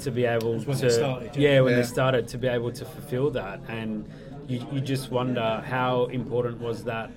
[0.00, 0.90] to be able when to.
[0.90, 1.54] started, yeah.
[1.54, 1.80] yeah, when Yeah.
[1.80, 4.08] they started to be able to fulfill that, and
[4.48, 7.10] you, you just wonder how important was that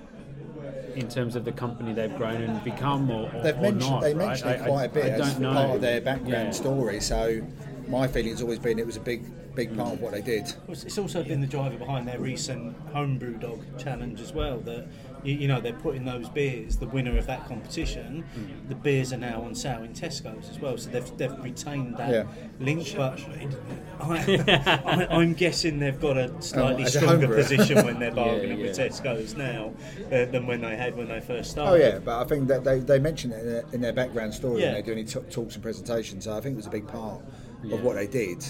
[0.94, 4.02] in terms of the company they've grown and become, or, or They've or mentioned not,
[4.02, 4.28] they right?
[4.28, 5.52] mentioned it quite I- a bit I as don't know.
[5.54, 6.50] part of their background Yeah.
[6.52, 7.00] story.
[7.00, 7.40] So
[7.88, 10.52] my feeling's always been it was a big, big part of what they did.
[10.68, 14.58] It's it's also been the driver behind their recent homebrew dog challenge as well.
[14.60, 14.86] That
[15.22, 18.68] you, you know they're putting those beers, the winner of that competition, Mm.
[18.68, 20.76] the beers are now on sale in Tesco's as well.
[20.76, 22.24] So they've, they've retained that Yeah.
[22.60, 22.94] link.
[22.96, 23.58] But should have hinted
[24.00, 27.36] I, at I, I'm guessing they've got a slightly Oh, as a stronger homebrewer.
[27.36, 28.78] position when they're bargaining Yeah, with.
[28.78, 29.72] Tesco's now
[30.12, 31.70] uh, than when they had when they first started.
[31.72, 34.34] Oh yeah, but I think that they, they mentioned it in their, in their background
[34.34, 34.72] story Yeah.
[34.74, 36.24] when they're doing t- talks and presentations.
[36.24, 37.22] So I think it was a big part
[37.64, 37.74] Yeah.
[37.76, 38.44] of what they did.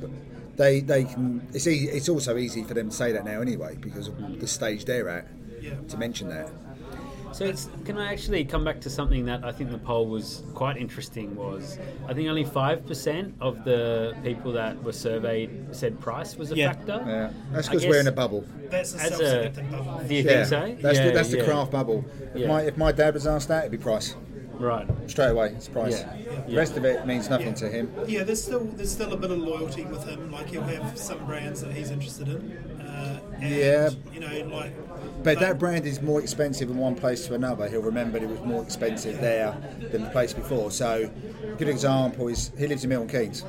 [0.00, 0.10] But
[0.56, 1.46] they they can.
[1.52, 4.46] It's easy, it's also easy for them to say that now anyway because of the
[4.46, 5.26] stage they're at
[5.60, 5.74] Yeah.
[5.88, 6.50] to mention that.
[7.32, 10.42] So it's, can I actually come back to something that I think the poll was
[10.52, 16.36] quite interesting was I think only 5% of the people that were surveyed said price
[16.36, 16.72] was a Yeah.
[16.74, 17.02] factor.
[17.06, 18.44] Yeah, that's because we're in a bubble.
[18.68, 20.00] That's a a, self-selecting bubble.
[20.06, 20.82] do you Yeah, think so?
[20.82, 22.04] that's yeah, the, that's the craft bubble.
[22.34, 22.48] If Yeah.
[22.48, 24.14] my if my dad was asked that, it'd be price
[24.58, 24.86] Right.
[25.06, 25.48] straight away.
[25.56, 26.00] It's price.
[26.00, 26.42] Yeah.
[26.46, 27.52] The rest of it means nothing Yeah.
[27.54, 27.92] to him.
[28.06, 30.30] Yeah, there's still there's still a bit of loyalty with him.
[30.30, 32.56] Like he'll have some brands that he's interested in.
[32.80, 33.90] Uh, and, Yeah.
[34.12, 34.72] You know, like.
[35.22, 37.68] But that brand is more expensive in one place to another.
[37.68, 39.56] He'll remember it was more expensive there
[39.90, 40.70] than the place before.
[40.70, 41.08] So,
[41.44, 43.44] a good example is he lives in Milton Keynes.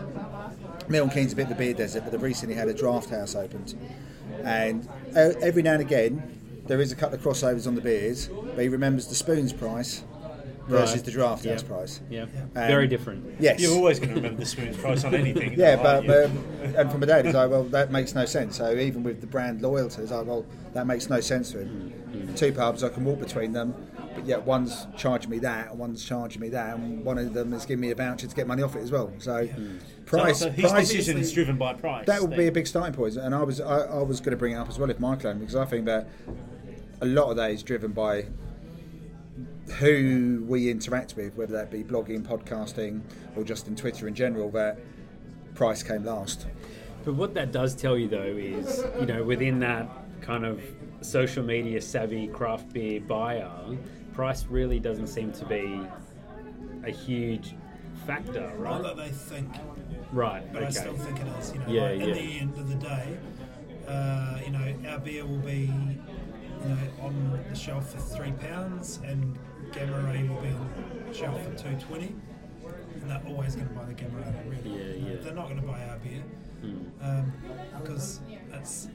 [0.87, 3.09] Milton Keynes is a bit of the beer desert, but they've recently had a draft
[3.09, 3.73] house opened.
[4.43, 6.21] And uh, every now and again,
[6.67, 10.03] there is a couple of crossovers on the beers, but he remembers the spoons price
[10.67, 11.05] versus Right.
[11.05, 11.67] the draft house Yeah.
[11.67, 12.01] price.
[12.09, 12.21] Yeah.
[12.23, 13.25] Um, Very different.
[13.39, 13.59] Yes.
[13.59, 15.53] You're always going to remember the spoon's price on anything.
[15.57, 16.37] Yeah, aren't but um,
[16.77, 18.57] and from my dad, he's like, well, that makes no sense.
[18.57, 21.93] So even with the brand loyalty, it's like, well, that makes no sense to him.
[22.35, 23.73] Two pubs, I can walk between them,
[24.15, 27.53] but yet one's charging me that, and one's charging me that, and one of them
[27.53, 29.11] is giving me a voucher to get money off it as well.
[29.19, 29.47] So
[30.05, 32.05] price, so, so his price decision is driven by price.
[32.05, 32.93] that would be a big starting.
[33.17, 35.15] And I was I, I was going to bring it up as well if my
[35.15, 36.07] claim because I think that
[37.01, 38.25] a lot of that is driven by
[39.79, 43.01] who we interact with, whether that be blogging, podcasting,
[43.35, 44.49] or just in Twitter in general.
[44.51, 44.79] That
[45.55, 46.47] price came last.
[47.05, 49.87] But what that does tell you, though, is you know within that
[50.21, 50.61] kind of
[51.01, 53.51] social media savvy craft beer buyer,
[54.13, 55.81] price really doesn't seem to be
[56.85, 57.55] a huge
[58.05, 58.83] factor, Not right?
[58.83, 59.49] that they think,
[60.11, 60.43] Right.
[60.53, 61.53] but I still think it is.
[61.53, 62.05] You know, Yeah, like, yeah.
[62.05, 63.17] in the end of the day,
[63.87, 65.71] uh, you know, our beer will be,
[66.63, 69.37] you know, on the shelf for three pounds, and
[69.73, 70.69] Gamma Ray will be on
[71.13, 72.13] shelf for two twenty,
[73.01, 74.57] and they're always going to buy the Gamma Ray.
[74.63, 75.15] Really, Yeah, yeah.
[75.17, 75.23] Hmm.
[75.23, 76.23] They're not going to buy our beer
[77.01, 77.33] um,
[77.81, 78.19] because
[78.53, 78.87] it's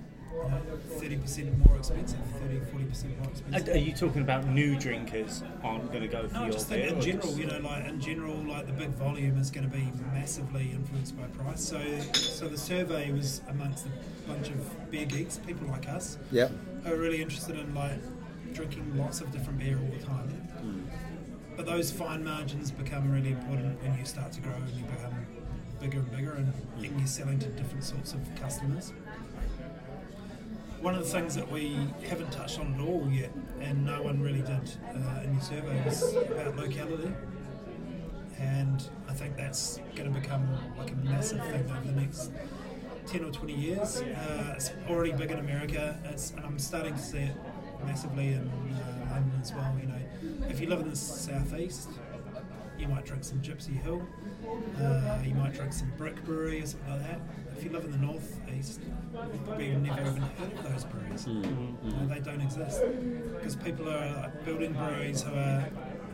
[0.98, 3.74] thirty percent more expensive, 30 40 percent more expensive.
[3.74, 6.86] are you talking about new drinkers aren't going to go for No, your just beer?
[6.86, 9.74] in general, just- you know, like in general, like the big volume is going to
[9.76, 11.60] be massively influenced by price.
[11.64, 11.80] So,
[12.12, 16.52] so the survey was amongst a bunch of beer geeks, people like us, Yep.
[16.84, 17.98] who are really interested in like
[18.54, 20.44] drinking lots of different beer all the time.
[21.59, 25.27] But those fine margins become really important when you start to grow and you become
[25.81, 28.92] bigger and bigger, and, you're selling to different sorts of customers.
[30.81, 31.77] One of the things that we
[32.09, 35.85] haven't touched on at all yet, and no one really did uh, in your survey,
[35.85, 37.11] was about locality.
[38.38, 40.47] And I think that's going to become
[40.79, 42.31] like a massive thing over the next
[43.09, 44.01] 10 or 20 years.
[44.01, 47.37] Uh, it's already big in America, it's, and I'm starting to see it
[47.85, 49.77] massively in uh, London as well.
[49.81, 49.97] You know,
[50.59, 51.88] if you live in the southeast,
[52.77, 54.03] you might drink some Gipsy Hill,
[54.83, 57.21] uh, you might drink some Brick Brewery or something like that.
[57.57, 61.29] If you live in the north east, you probably never even heard of those breweries.
[61.29, 62.83] You know, they don't exist
[63.37, 65.64] because people are like, building breweries who are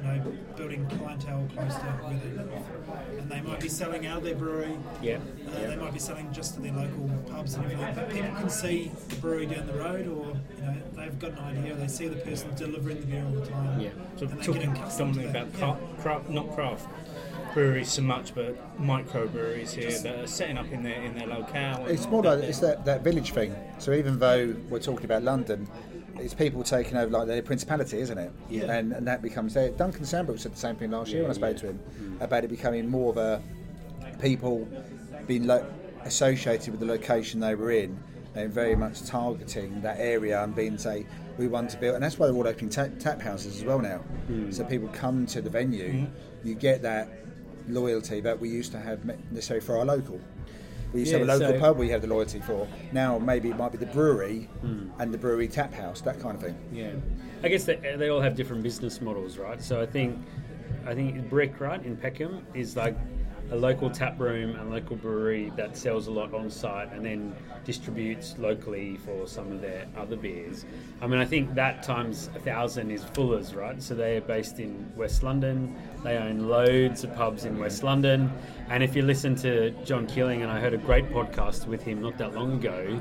[0.04, 4.24] know building clientele close to where they live, and they might be selling out of
[4.24, 4.76] their brewery.
[5.02, 5.18] Yeah.
[5.46, 8.50] Uh, They might be selling just to their local pubs and everything, but people can
[8.50, 11.74] see the brewery down the road, or you know they've got an idea.
[11.74, 13.90] They see the person delivering the beer all the time, Yeah.
[14.16, 15.58] So and talking get accustomed to predominantly about Yeah.
[15.58, 16.88] craft, craft, not craft
[17.54, 21.86] breweries so much, but microbreweries here that are setting up in their in their locale.
[21.86, 23.54] It's more like it's that, that village thing.
[23.78, 25.68] So even though we're talking about London,
[26.18, 28.32] it's people taking over like their principality, isn't it?
[28.48, 28.72] Yeah.
[28.72, 29.70] And and that becomes there.
[29.70, 32.20] Duncan Sambrook said the same thing last year when I spoke to him mm.
[32.20, 33.42] about it becoming more of a
[34.20, 34.68] people
[35.26, 35.66] being lo-
[36.04, 37.98] associated with the location they were in
[38.34, 41.06] and very much targeting that area and being say
[41.38, 43.78] we want to build and that's why they're all opening tap, tap houses as well
[43.78, 44.52] now mm.
[44.52, 46.48] so people come to the venue mm-hmm.
[46.48, 47.08] you get that
[47.68, 50.20] loyalty that we used to have necessarily for our local
[50.94, 52.68] we used to have a local so- pub we had the loyalty for.
[52.92, 54.88] Now maybe it might be the brewery hmm.
[55.00, 56.56] and the brewery tap house that kind of thing.
[56.72, 56.92] Yeah,
[57.42, 59.60] I guess they, they all have different business models, right?
[59.60, 60.24] So I think
[60.86, 62.96] I think Brick, right, in Peckham is like
[63.50, 67.34] a local tap room and local brewery that sells a lot on site and then
[67.64, 70.64] distributes locally for some of their other beers.
[71.00, 73.82] I mean, I think that times a thousand is Fuller's, right?
[73.82, 75.74] So they are based in West London.
[76.02, 78.32] They own loads of pubs in West London.
[78.68, 82.00] And if you listen to John Keeling, and I heard a great podcast with him
[82.00, 83.00] not that long ago,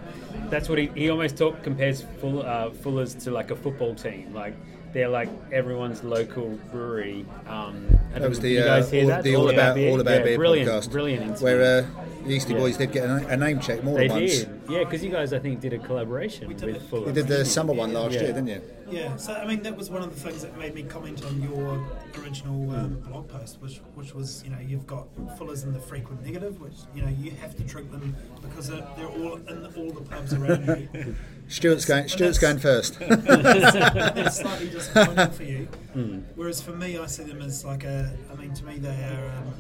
[0.50, 4.34] that's what he, he almost talk compares Full, uh, Fuller's to like a football team.
[4.34, 4.56] Like
[4.94, 7.26] they're like everyone's local brewery.
[7.48, 9.24] Um, that was the, you uh, guys hear all, that?
[9.24, 11.24] the all, about all about yeah, beer brilliant, podcast brilliant.
[11.24, 11.44] interview.
[11.46, 12.58] where uh, the Yeastie Yeah.
[12.58, 15.10] Boys did get a, a name check more they than once did, yeah, because you
[15.10, 16.82] guys I think did a collaboration did with it.
[16.84, 17.08] Fuller.
[17.08, 18.22] you did the summer one last Yeah.
[18.22, 20.76] year didn't you Yeah, so I mean that was one of the things that made
[20.76, 21.84] me comment on your
[22.22, 26.24] original um, blog post, which which was you know you've got Fuller's in the frequent
[26.24, 29.92] negative, which you know you have to drink them because they're, they're all in all
[29.92, 31.16] the pubs around you.
[31.48, 35.68] Stuart's going Stuart's going first That's slightly disappointing for you.
[35.94, 36.20] Hmm.
[36.36, 38.12] Whereas for me, I see them as like a.
[38.32, 39.54] I mean, to me, they are um,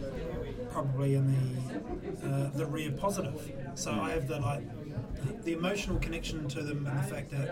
[0.71, 3.51] probably in the uh, the rear positive.
[3.75, 4.63] So I have the like
[5.21, 7.49] the, the emotional connection to them, and the fact that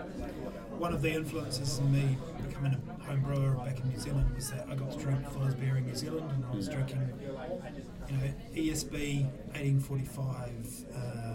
[0.78, 2.16] one of the influences in me
[2.48, 5.54] becoming a home brewer back in New Zealand was that I got to drink Fuller's
[5.54, 7.08] beer in New Zealand, and I was drinking,
[8.08, 10.84] you know, ESB 1845.
[10.94, 11.31] Um,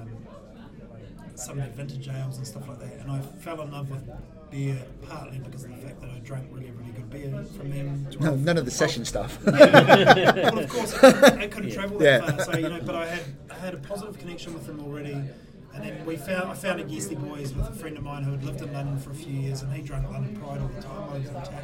[1.37, 2.93] some of the vintage ales and stuff like that.
[2.99, 4.09] And I fell in love with
[4.49, 8.07] beer partly because of the fact that I drank really, really good beer from them.
[8.19, 12.31] no, none of the session stuff well, of course, I, I couldn't travel that Yeah.
[12.31, 12.79] far, so you know.
[12.85, 16.49] But I had I had a positive connection with them already, and then we found
[16.49, 18.97] I found a Yeastie Boys with a friend of mine who had lived in London
[18.99, 21.09] for a few years, and he drank London Pride all the time.
[21.09, 21.63] I was in tap,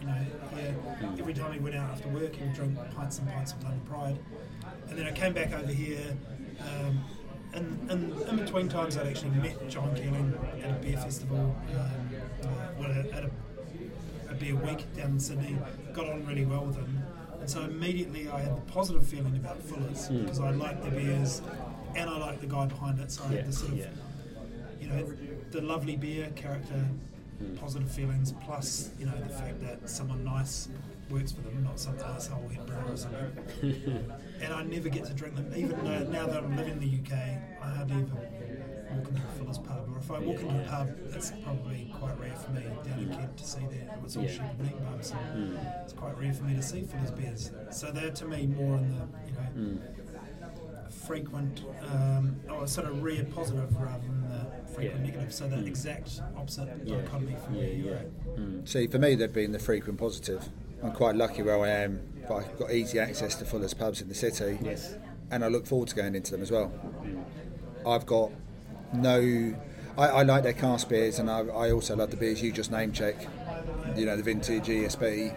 [0.00, 0.14] you know,
[0.54, 0.74] here
[1.18, 3.80] every time he went out after work, he would drink pints and pints of London
[3.86, 4.18] Pride,
[4.88, 6.16] and then I came back over here.
[6.60, 7.00] Um,
[7.54, 11.80] and, and in between times, I'd actually met John Keeling at a beer festival, um,
[12.42, 12.46] uh,
[12.78, 13.30] well, at a,
[14.30, 15.56] a beer week down in Sydney,
[15.92, 17.02] got on really well with him.
[17.40, 21.42] And so immediately I had the positive feeling about Fuller's because I liked the beers
[21.94, 23.10] and I liked the guy behind it.
[23.10, 23.86] So I Yeah, had the sort of, yeah.
[24.80, 25.12] you know,
[25.50, 26.86] the lovely beer character,
[27.60, 30.68] positive feelings, plus, you know, the fact that someone nice
[31.14, 34.12] works for them, not some asshole head brewer or something.
[34.42, 35.52] and I never get to drink them.
[35.54, 37.18] Even though now that I'm living in the UK,
[37.62, 38.14] I hardly ever
[38.96, 39.88] walk into a Fuller's pub.
[39.92, 43.14] Or if I walk into a pub, it's probably quite rare for me down in
[43.14, 43.98] Kent to see that.
[44.04, 44.30] It's all Yeah.
[44.30, 45.08] Shepherd Neame pubs.
[45.08, 45.56] So hmm.
[45.84, 47.50] It's quite rare for me to see Fuller's beers.
[47.70, 49.76] So they're to me more in the, you know, hmm.
[51.06, 55.12] frequent, um, or sort of rare positive rather than the frequent Yeah.
[55.12, 55.32] negative.
[55.32, 55.66] So the hmm.
[55.66, 56.96] exact opposite Yeah.
[56.96, 58.60] dichotomy from Yeah, where you're yeah.
[58.62, 58.68] at.
[58.68, 60.48] See, for me, they've been the frequent positive.
[60.82, 64.08] I'm quite lucky where I am, but I've got easy access to Fuller's pubs in
[64.08, 64.94] the city, Yes.
[65.30, 66.72] and I look forward to going into them as well.
[67.86, 68.30] I've got
[68.92, 69.54] no.
[69.96, 72.70] I, I like their cask beers, and I, I also love the beers you just
[72.70, 73.26] name check.
[73.96, 75.34] You know, the vintage ESB,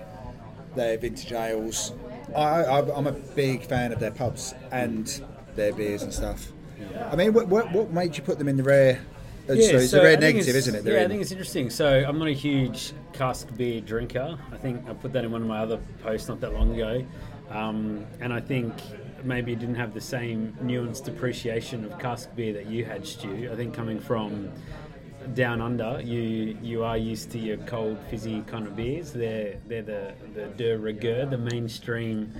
[0.75, 1.93] their vintage ales.
[2.35, 5.21] I, I, I'm a big fan of their pubs and
[5.55, 6.51] their beers and stuff.
[7.09, 8.99] I mean, what, what, what made you put them in the rare?
[9.49, 10.85] Uh, sorry, it's so a think negative, isn't it?
[10.85, 11.69] Yeah, I think it's interesting.
[11.69, 14.37] So I'm not a huge cask beer drinker.
[14.51, 17.05] I think I put that in one of my other posts not that long ago,
[17.49, 18.73] um, and I think
[19.23, 23.49] maybe didn't have the same nuanced appreciation of cask beer that you had, Stu.
[23.51, 24.51] I think coming from
[25.33, 29.11] down under, you you are used to your cold, fizzy kind of beers.
[29.11, 32.33] They're they're the the de rigueur, the mainstream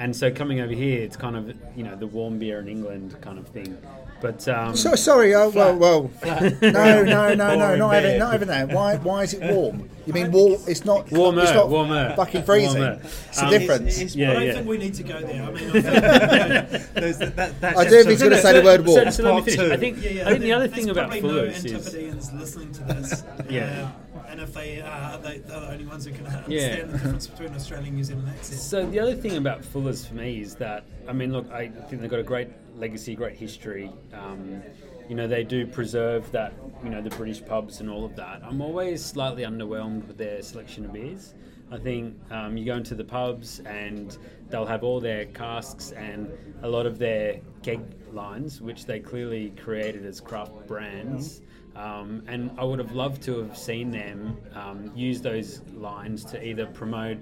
[0.00, 3.14] and so coming over here, it's kind of you know the warm beer in England
[3.20, 3.76] kind of thing.
[4.20, 5.34] But um, So sorry.
[5.34, 6.10] Oh well, well.
[6.60, 7.76] No, no, no, no.
[7.76, 8.18] Not even, beer.
[8.18, 8.68] not having that.
[8.68, 8.96] Why?
[8.96, 9.88] Why is it warm?
[10.06, 10.60] You mean warm?
[10.66, 12.80] It's not Warmer, It's not warmer, Fucking freezing.
[12.80, 13.00] warmer.
[13.28, 13.94] It's a Um, difference.
[13.96, 14.52] It's- Yeah, I don't yeah.
[14.54, 15.42] think we need to go there.
[15.42, 18.52] I mean, I think, There's that, that, that's I do if he's going to say
[18.54, 19.10] the word warm.
[19.10, 19.60] so let me Part finish.
[19.60, 19.72] two.
[19.72, 22.82] I think yeah, yeah, I think the other thing about probably Fuller's is listening to
[22.84, 23.22] this.
[23.48, 23.90] Yeah.
[24.30, 27.26] Uh, and if they are, they, they're the only ones who can understand the difference
[27.26, 28.60] between Australian and New Zealand accent.
[28.60, 32.00] So the other thing about Fuller's for me is that I mean, look, I think
[32.00, 33.90] they've got a great legacy, great history.
[34.12, 34.62] Um,
[35.08, 36.52] you know, they do preserve that,
[36.84, 38.42] you know, the British pubs and all of that.
[38.44, 41.34] I'm always slightly underwhelmed with their selection of beers.
[41.72, 44.16] I think um, you go into the pubs and
[44.50, 46.30] they'll have all their casks and
[46.62, 47.80] a lot of their keg
[48.12, 51.42] lines, which they clearly created as craft brands.
[51.76, 56.44] Um, and I would have loved to have seen them um, use those lines to
[56.44, 57.18] either promote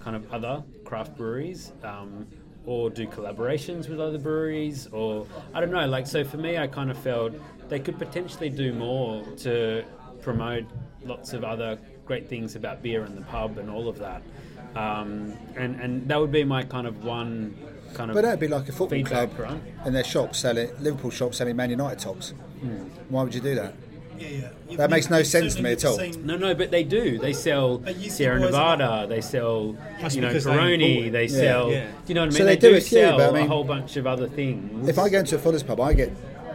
[0.00, 2.26] kind of other craft breweries um,
[2.66, 6.66] or do collaborations with other breweries or I don't know like so for me I
[6.66, 7.32] kind of felt
[7.68, 9.84] they could potentially do more to
[10.20, 10.64] promote
[11.04, 14.22] lots of other great things about beer and the pub and all of that
[14.76, 17.56] um, and and that would be my kind of one
[17.94, 19.60] kind of But that'd be like a football club right?
[19.84, 22.34] and their shop selling Liverpool shop selling Man United tops.
[23.08, 23.74] Why would you do that?
[24.18, 24.48] Yeah, yeah.
[24.68, 25.98] You've That makes no sense to me at all.
[26.24, 27.18] No, no, but they do.
[27.18, 29.06] They sell But you see Sierra Nevada.
[29.08, 29.76] They sell,
[30.10, 31.10] you know, because they Peroni.
[31.12, 31.38] They Yeah.
[31.38, 31.70] sell.
[31.72, 31.84] Yeah.
[31.84, 32.36] Do you know what I mean?
[32.38, 34.88] So they do a few, sell but I mean- a whole bunch of other things.
[34.88, 36.10] If I go into a Fuller's pub, I get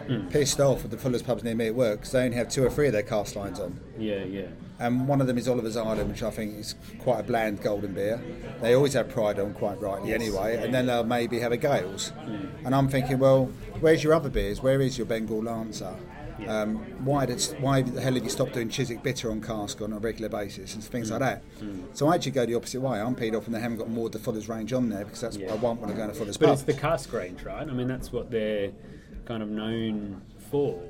[0.08, 0.28] Hmm.
[0.30, 2.66] pissed off with the Fuller's pubs near me at work because they only have two
[2.66, 3.80] or three of their cask lines on.
[3.98, 4.42] yeah, yeah.
[4.80, 7.94] And one of them is Oliver's Island, which I think is quite a bland golden
[7.94, 8.20] beer.
[8.64, 12.10] They always have Pride on, quite rightly anyway, and then they'll maybe have a Gales.
[12.26, 12.48] Hmm.
[12.66, 14.64] And I'm thinking, well, where's your other beers?
[14.64, 15.94] Where is your Bengal Lancer?
[16.48, 19.94] Um, why did why the hell have you stopped doing Chiswick Bitter on cask on
[19.94, 21.44] a regular basis and things like that?
[21.60, 21.82] Hmm.
[21.94, 23.00] So I actually go the opposite way.
[23.00, 25.22] I'm peed off and they haven't got more of the Fuller's range on there because
[25.22, 25.48] that's Yeah.
[25.48, 26.54] what I want when I go to Fuller's But pub.
[26.54, 27.68] it's the cask range, right?
[27.68, 28.72] I mean, that's what they're
[29.26, 30.82] kind of known for.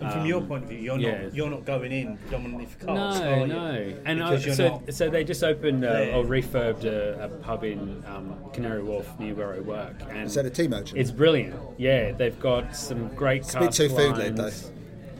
[0.00, 1.22] And from your point of view, you're yeah.
[1.24, 3.46] not you're not going in predominantly for cask, No, are you?
[3.46, 3.94] no.
[4.06, 4.94] And I, Because so, not.
[4.94, 6.14] so they just opened uh, there.
[6.16, 9.96] or refurbed a, a pub in um, Canary Wharf near where I work.
[10.08, 10.98] And Is that a tea merchant?
[10.98, 11.54] It's brilliant.
[11.76, 14.70] Yeah, they've got some great It's a bit too food-led, lines.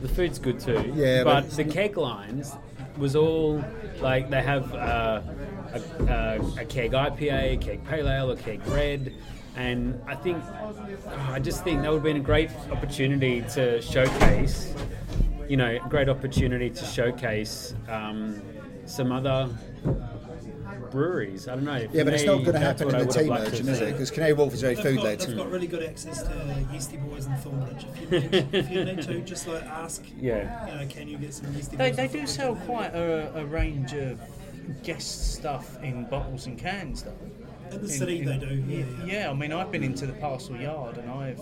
[0.01, 0.93] The food's good too.
[0.95, 2.55] Yeah, but, but- the keg lines
[2.97, 3.63] was all
[3.99, 5.21] like they have uh,
[5.73, 9.13] a, a, a keg IPA, a keg pale ale, a keg red,
[9.55, 13.81] and I think oh, I just think that would have been a great opportunity to
[13.81, 14.73] showcase.
[15.47, 18.41] You know, a great opportunity to showcase um,
[18.85, 19.49] some other
[20.91, 21.47] breweries.
[21.47, 21.87] I don't know.
[21.91, 23.91] yeah, but it's not going to happen in the tea tea merchant, is it?
[23.93, 25.19] Because Canary Wharf is very They've food got, led.
[25.19, 27.85] they've got really good access to Yeastie Boys and Thornbridge.
[27.93, 30.03] If you need, if you need to, just like ask.
[30.19, 30.67] Yeah.
[30.67, 31.95] You know, can you get some Yeastie They, Boys?
[31.97, 34.19] they and do sell quite a, a range of
[34.83, 37.11] guest stuff in bottles and cans, though.
[37.71, 38.55] In the In- city, in- they do.
[38.67, 39.13] Yeah, yeah.
[39.21, 41.39] Yeah, I mean, I've been into the parcel yard and I've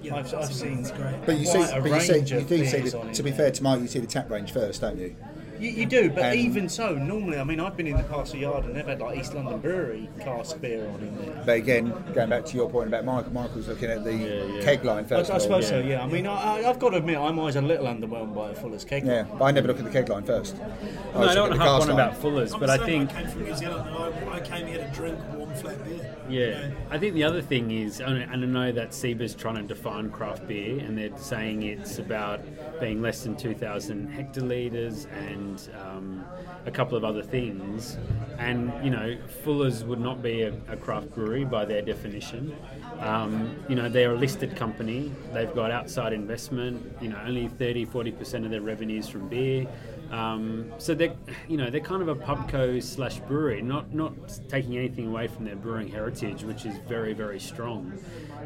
[0.00, 1.26] Yeah, I've, I've seen great.
[1.26, 3.00] But you see, quite a but you, see, range you of do see beers the,
[3.12, 3.38] to be there.
[3.38, 5.14] fair to Mike, you see the tap range first, don't you?
[5.58, 8.38] You, you do, but And- even so, normally, I mean, I've been in the Castle
[8.38, 11.42] Yard and they've had like East London Brewery cask beer on in there.
[11.44, 14.62] But again, going back to your point about Michael, Michael's looking at the yeah.
[14.64, 15.30] keg line I, first.
[15.30, 15.46] I of all.
[15.48, 16.02] suppose so, yeah.
[16.02, 18.54] I mean, I, I- I've got to admit, I'm always a little underwhelmed by a
[18.54, 19.04] Fuller's keg.
[19.04, 20.56] Yeah, but I never look at the keg line first.
[20.58, 21.98] No, I don't look want at to the harp on line.
[21.98, 24.66] about Fuller's, I'm but I think I came from New Zealand and I, I came
[24.66, 26.14] here to drink warm flat beer.
[26.28, 30.10] Yeah, I think the other thing is, and I know that SIBA's trying to define
[30.10, 32.40] craft beer, and they're saying it's about
[32.80, 36.24] being less than 2,000 hectolitres and um,
[36.66, 37.96] a couple of other things.
[38.38, 42.54] And, you know, Fuller's would not be a, a craft brewery by their definition.
[43.00, 47.86] Um, you know, they're a listed company, they've got outside investment, you know, only 30
[47.86, 49.66] 40% of their revenues from beer.
[50.10, 51.14] Um, so they're,
[51.48, 54.14] you know, they're kind of a pubco slash brewery, not not
[54.48, 57.92] taking anything away from their brewing heritage, which is very very strong.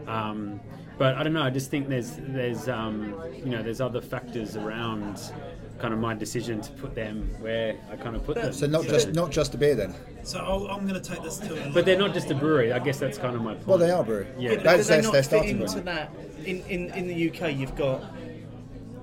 [0.07, 0.61] Um,
[0.99, 1.43] but I don't know.
[1.43, 5.33] I just think there's there's um, you know there's other factors around
[5.79, 8.53] kind of my decision to put them where I kind of put them.
[8.53, 9.95] So not just not just a beer then.
[10.23, 12.73] So I'll, I'm going to take this to But they're not just a brewery.
[12.73, 13.67] I guess that's kind of my point.
[13.67, 14.29] Well, they are a brewery.
[14.39, 14.55] Yeah.
[14.55, 15.85] But That's do they their, not their starting into point.
[15.87, 16.11] that?
[16.45, 18.05] In, in, in the UK, you've got.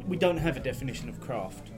[0.07, 1.68] We don't have a definition of craft.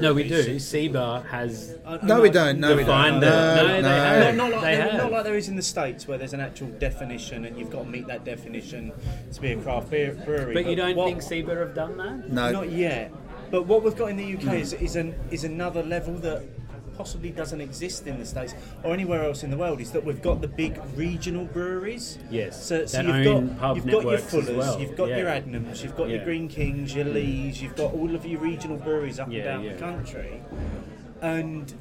[0.00, 0.56] No, we do.
[0.56, 2.58] SIBA has I- I No, know- we don't.
[2.60, 2.86] No, we don't.
[2.86, 3.56] defined No, it.
[3.56, 3.88] No, they no.
[3.88, 4.34] have.
[4.34, 5.02] Not, not, like they there, have.
[5.02, 7.82] not like there is in the States where there's an actual definition and you've got
[7.84, 8.92] to meet that definition
[9.32, 10.54] to be a craft beer, brewery.
[10.54, 12.30] but you don't what- think SIBA have done that?
[12.30, 13.12] No, Not yet.
[13.50, 16.42] But what we've got in the UK is, is, an, is another level that
[16.96, 20.22] possibly doesn't exist in the States or anywhere else in the world is that we've
[20.22, 22.18] got the big regional breweries.
[22.30, 23.24] Yes, So, so you've
[23.60, 24.80] got you've got your Fullers, well.
[24.80, 25.16] you've got Yeah.
[25.18, 28.76] your Adnams, you've got your Greene Kings, your Lees, you've got all of your regional
[28.76, 29.72] breweries up Yeah, and down yeah.
[29.74, 30.42] the country,
[31.20, 31.72] and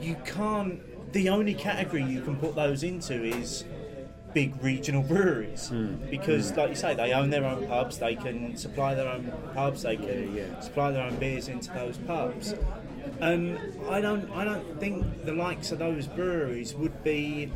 [0.00, 0.80] you can't.
[1.12, 3.64] The only category you can put those into is
[4.34, 5.94] big regional breweries Hmm.
[6.10, 7.96] because, like you say, they own their own pubs.
[7.98, 9.82] They can supply their own pubs.
[9.82, 10.60] They can Yeah, yeah.
[10.60, 12.54] supply their own beers into those pubs.
[13.20, 13.58] And
[13.88, 17.50] I don't, I don't think the likes of those breweries would be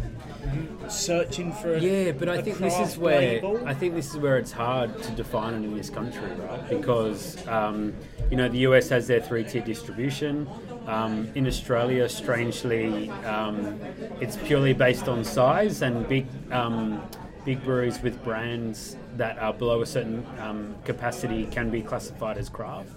[0.89, 1.75] searching for.
[1.75, 3.61] A, Yeah, but I think this is where label.
[3.67, 6.69] I think this is where it's hard to define it in this country, right?
[6.69, 7.95] Because um,
[8.31, 10.49] you know the US has their three-tier distribution.
[10.87, 13.79] Um, in Australia, strangely, um,
[14.21, 17.03] it's purely based on size, and big um,
[17.45, 22.49] big breweries with brands that are below a certain um, capacity can be classified as
[22.49, 22.91] craft.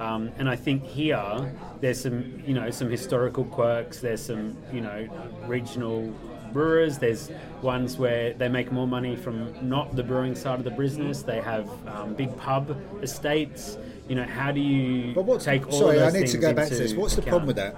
[0.00, 4.00] Um, and I think here there's some, you know, some historical quirks.
[4.00, 5.06] There's some, you know,
[5.46, 6.12] regional
[6.54, 6.98] brewers.
[6.98, 7.30] There's
[7.60, 11.22] ones where they make more money from not the brewing side of the business.
[11.22, 13.76] They have um, big pub estates.
[14.08, 16.02] You know, how do you But what's take all sorry?
[16.02, 16.94] I need to go back to this.
[16.94, 17.30] What's the account?
[17.30, 17.76] problem with that?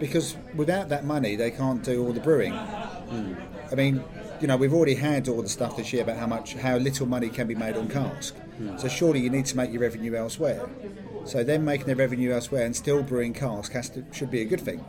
[0.00, 2.52] Because without that money, they can't do all the brewing.
[2.52, 3.34] Hmm.
[3.70, 4.04] I mean,
[4.40, 7.06] you know, we've already had all the stuff this year about how much, how little
[7.06, 8.34] money can be made on cask.
[8.58, 8.76] Hmm.
[8.78, 10.68] So surely you need to make your revenue elsewhere.
[11.24, 14.44] So them making their revenue elsewhere and still brewing cask has to, should be a
[14.44, 14.84] good thing.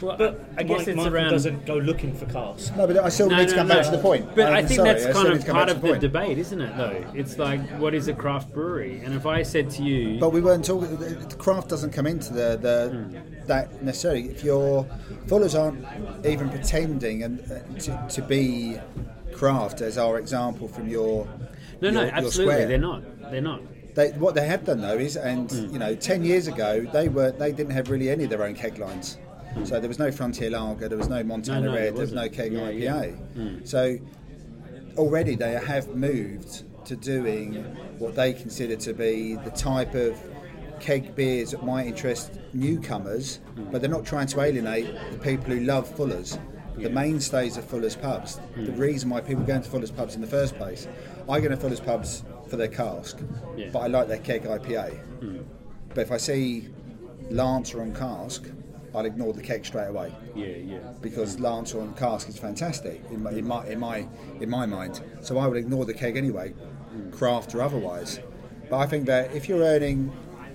[0.00, 1.30] Well, But I guess Mike, it's Michael around.
[1.30, 2.74] doesn't go looking for cask.
[2.76, 3.74] No, but I still No, need to no, come no.
[3.76, 4.34] back to the point.
[4.34, 6.60] But I'm I think sorry, that's I kind of part of the the debate, isn't
[6.60, 6.76] it?
[6.76, 9.00] Though it's like, what is a craft brewery?
[9.04, 10.96] And if I said to you, But we weren't talking.
[10.96, 14.28] The the craft doesn't come into the, the that necessarily.
[14.30, 14.86] If your
[15.26, 15.84] followers aren't
[16.26, 18.78] even pretending and uh, to, to be
[19.32, 21.26] craft, as our example from your
[21.80, 22.68] no, no, your- your absolutely, square.
[22.68, 23.30] they're not.
[23.30, 23.60] They're not.
[23.94, 25.72] They, what they have done though is, and Hmm.
[25.72, 28.54] you know, ten years ago they were they didn't have really any of their own
[28.54, 29.18] keg lines.
[29.64, 32.12] So there was no Frontier Lager, there was no Montana No, no, Red, there was
[32.12, 32.80] no keg Yeah, IPA.
[32.80, 33.04] yeah.
[33.42, 33.64] Hmm.
[33.64, 33.98] So
[34.96, 37.54] already they have moved to doing
[37.98, 40.16] what they consider to be the type of
[40.82, 43.64] keg beers that might interest newcomers, Hmm.
[43.70, 46.38] but they're not trying to alienate the people who love Fuller's.
[46.76, 48.36] The mainstays of Fuller's pubs.
[48.54, 48.64] Hmm.
[48.64, 50.88] The reason why people go into Fuller's pubs in the first place.
[51.28, 53.18] I go to Fuller's pubs for their cask,
[53.56, 53.68] Yeah.
[53.72, 54.98] but I like their keg IPA.
[55.94, 56.68] But if I see
[57.30, 58.44] Lancer on cask,
[58.94, 60.78] I'll ignore the keg straight away Yeah, yeah.
[61.00, 64.06] because Lancer on cask is fantastic in my, in my in my
[64.40, 65.00] in my mind.
[65.22, 66.52] So I would ignore the keg anyway,
[67.10, 68.20] craft or otherwise.
[68.68, 70.12] But I think that if you're earning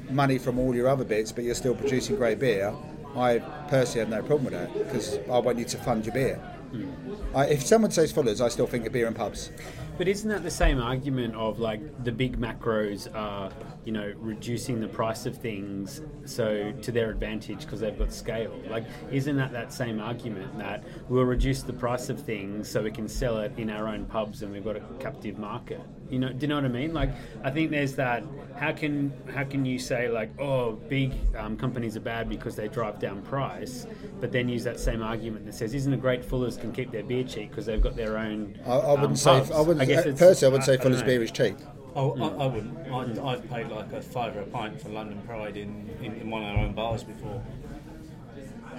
[0.10, 2.74] money from all your other bits, but you're still producing great beer,
[3.16, 3.39] I
[3.70, 6.36] personally have no problem with that because I want you to fund your beer.
[6.36, 6.91] Hmm.
[7.36, 9.51] I, if someone says Fuller's, I still think of beer and pubs.
[9.97, 13.51] But isn't that the same argument of like the big macros are,
[13.88, 18.54] you know, reducing the price of things so to their advantage because they've got scale?
[18.70, 18.84] Like,
[19.14, 23.08] isn't that that same argument that we'll reduce the price of things so we can
[23.08, 25.80] sell it in our own pubs and we've got a captive market?
[26.10, 26.94] You know, do you know what I mean?
[26.94, 27.12] Like,
[27.46, 28.26] I think there's that.
[28.58, 32.68] How can how can you say like, oh, big um, companies are bad because they
[32.68, 33.88] drive down price,
[34.20, 37.04] but then use that same argument that says, isn't it great Fuller's can keep their
[37.04, 38.60] beer cheap because they've got their own.
[38.66, 39.54] I, I wouldn't um, say?
[39.54, 41.56] I wouldn't guess uh, personally I wouldn't say I- I Fuller's beer is cheap.
[41.98, 42.78] Oh, I, I wouldn't.
[42.91, 46.43] I'd, I've paid like a fiver a pint for London Pride in, in, in one
[46.43, 47.43] of our own bars before.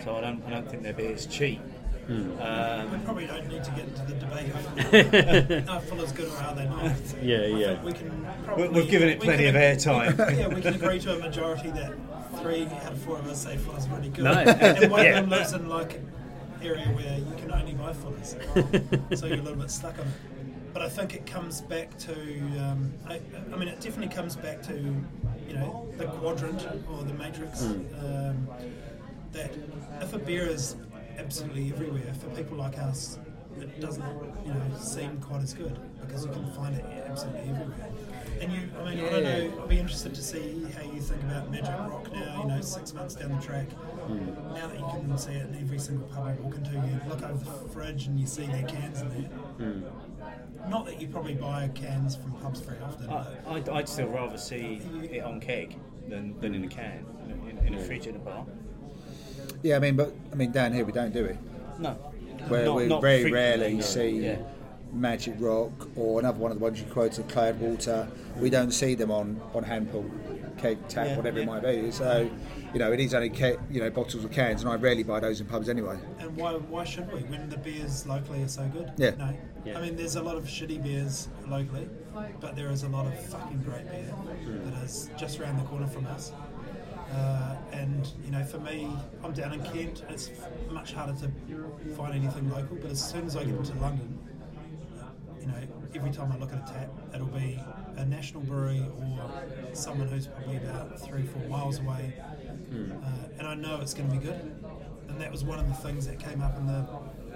[0.04, 1.60] So I don't I don't think their beer's cheap.
[2.06, 2.40] Hmm.
[2.40, 5.68] Um, We probably don't need to get into the debate.
[5.68, 6.92] Are Fuller's good or are they're not?
[7.20, 7.82] Yeah, I yeah.
[7.82, 10.16] we can we- probably, we've given it plenty can- of airtime.
[10.38, 11.92] yeah, we can agree to a majority that
[12.40, 14.24] three out of four of us say Fuller's really good.
[14.24, 15.18] No, and one yeah.
[15.18, 16.06] of them lives in like an
[16.62, 18.36] area where you can only buy Fuller's,
[19.20, 20.37] so you're a little bit stuck on it.
[20.78, 22.12] But I think it comes back to,
[22.60, 23.20] um, I,
[23.52, 27.64] I mean, it definitely comes back to, you know, the quadrant or the matrix.
[27.64, 28.46] Um,
[29.32, 29.50] that
[30.00, 30.76] if a beer is
[31.18, 33.18] absolutely everywhere, for people like us,
[33.58, 34.04] it doesn't,
[34.46, 37.90] you know, seem quite as good because you can find it absolutely everywhere.
[38.40, 39.62] And you, I mean, I don't know.
[39.64, 42.42] I'd be interested to see how you think about Magic Rock now.
[42.42, 43.66] You know, six months down the track.
[44.54, 47.22] Now that you can see it in every single pub you walk into, you look
[47.24, 49.82] over the fridge and you see their cans in there.
[50.68, 53.08] Not that you probably buy cans from pubs very often.
[53.08, 54.80] I, but I'd, I'd still rather see
[55.10, 55.76] it on keg
[56.08, 57.04] than, than in a can,
[57.48, 58.44] in, in a fridge in a bar.
[59.62, 61.36] Yeah, I mean, but I mean down here we don't do it.
[61.78, 61.92] No.
[62.48, 63.80] where Not- we not very rarely no.
[63.80, 64.38] see Yeah.
[64.92, 68.08] Magic Rock or another one of the ones you quoted, Cloudwater.
[68.38, 70.10] We don't see them on on hand pull,
[70.58, 71.90] keg, tap, Yeah, whatever it might be.
[71.90, 72.30] So,
[72.72, 75.20] you know, it is only ke- you know bottles or cans, and I rarely buy
[75.20, 75.98] those in pubs anyway.
[76.18, 78.92] And why, why should we when the beers locally are so good?
[78.96, 79.10] Yeah.
[79.18, 79.34] No.
[79.64, 79.78] Yeah.
[79.78, 81.88] I mean, there's a lot of shitty beers locally,
[82.40, 84.14] but there is a lot of fucking great beer
[84.64, 86.32] that is just around the corner from us.
[87.12, 88.88] Uh, and you know, for me,
[89.24, 90.04] I'm down in Kent.
[90.10, 92.76] It's f- much harder to find anything local.
[92.76, 94.18] But as soon as I get into London,
[95.40, 95.54] you know,
[95.94, 97.58] every time I look at a tap, it'll be
[97.98, 102.14] a national brewery or someone who's probably about three, four miles away,
[102.72, 104.40] uh, and I know it's going to be good.
[105.08, 106.86] And that was one of the things that came up in the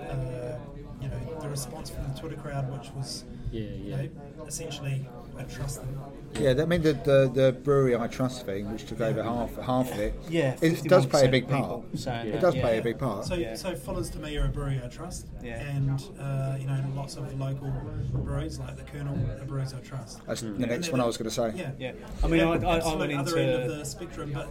[0.02, 0.58] uh,
[1.00, 3.96] you know the response from the Twitter crowd, which was Yeah, you yeah.
[4.36, 5.06] know, essentially
[5.38, 5.98] I trust them.
[6.40, 9.92] Yeah, I mean the, the the brewery I trust thing, which took over half half
[9.92, 11.62] of it, Yeah, it does play a big part.
[11.62, 12.62] people It does yeah.
[12.62, 13.26] play a big part.
[13.26, 13.54] So, Yeah.
[13.54, 15.60] so Fuller's to me are a brewery I trust, Yeah.
[15.60, 17.70] and uh, you know lots of local
[18.12, 20.24] breweries like the Kernel are breweries I trust.
[20.26, 21.52] That's the next one I was going to say.
[21.54, 21.92] Yeah, Yeah.
[22.24, 24.48] I mean, I, And I, I absolute went other end of the spectrum, but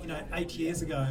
[0.00, 1.06] you know, eight years ago,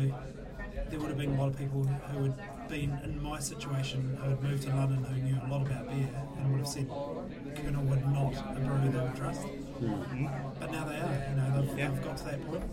[0.90, 4.30] there would have been a lot of people who had been in my situation, who
[4.32, 6.88] had moved to London, who knew a lot about beer, and would have said
[7.56, 9.42] Kernel were not a brewery they would trust.
[10.60, 11.26] But now they are.
[11.30, 11.90] You know, they've, Yeah.
[11.90, 12.64] they've got to that point.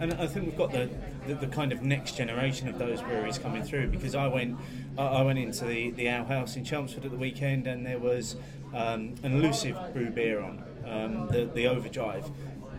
[0.00, 0.88] And I think we've got the,
[1.26, 4.58] the, the kind of next generation of those breweries coming through because I went
[4.98, 8.36] I went into the, the Ale House in Chelmsford at the weekend and there was
[8.74, 12.28] um, an elusive brew beer on, um, the, the Overdrive.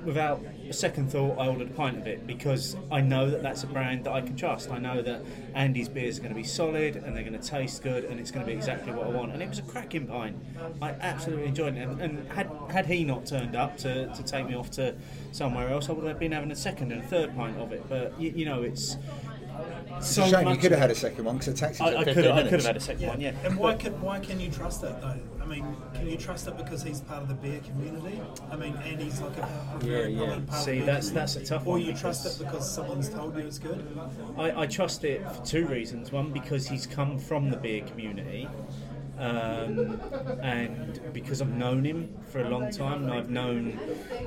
[0.07, 3.63] Without a second thought, I ordered a pint of it because I know that that's
[3.63, 4.71] a brand that I can trust.
[4.71, 5.21] I know that
[5.53, 8.31] Andy's beers are going to be solid and they're going to taste good and it's
[8.31, 9.33] going to be exactly what I want.
[9.33, 10.37] And it was a cracking pint.
[10.81, 11.81] I absolutely enjoyed it.
[11.85, 14.95] And, and had had he not turned up to, to take me off to
[15.33, 17.83] somewhere else, I would have been having a second and a third pint of it.
[17.89, 18.95] But you, you know, it's
[19.97, 21.83] It's so a shame you could have had a second one because the taxi.
[21.83, 23.09] I, I could have, I could have had a second Yeah.
[23.09, 23.19] one.
[23.19, 23.33] Yeah.
[23.43, 25.19] And why can why can you trust it though?
[25.47, 28.19] I mean, can you trust it because he's part of the beer community?
[28.51, 30.17] I mean, Andy's like a very yeah.
[30.17, 32.43] prominent part See, of the that's- that's a tough Or one Or you trust it
[32.43, 33.87] because someone's told you it's good.
[34.37, 36.11] I, I trust it for two reasons.
[36.11, 38.49] One, because he's come from the beer community,
[39.17, 40.01] um,
[40.43, 43.79] and because I've known him for a long time, and I've known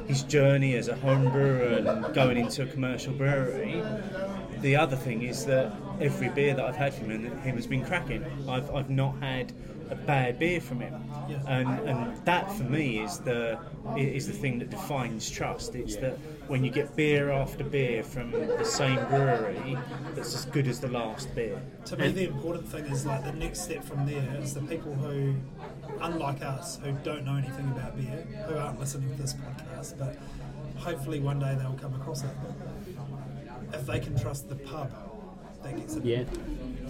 [0.07, 3.83] his journey as a home brewer and going into a commercial brewery.
[4.63, 7.85] The other thing is that every beer that I've had from him, him has been
[7.85, 8.25] cracking.
[8.49, 9.53] I've, I've not had
[9.91, 10.95] a bad beer from him,
[11.47, 13.59] and and that for me is the
[13.97, 15.75] is the thing that defines trust.
[15.75, 16.17] It's that
[16.49, 19.77] when you get beer after beer from the same brewery
[20.15, 21.61] that's as good as the last beer.
[21.87, 24.95] To me, the important thing is like the next step from there is the people
[24.95, 25.35] who,
[26.01, 30.17] unlike us, who don't know anything about beer, who aren't listening to this podcast, but
[30.77, 32.31] hopefully one day they'll come across it.
[33.73, 34.91] If they can trust the pub
[35.63, 36.23] that gets it, Yeah.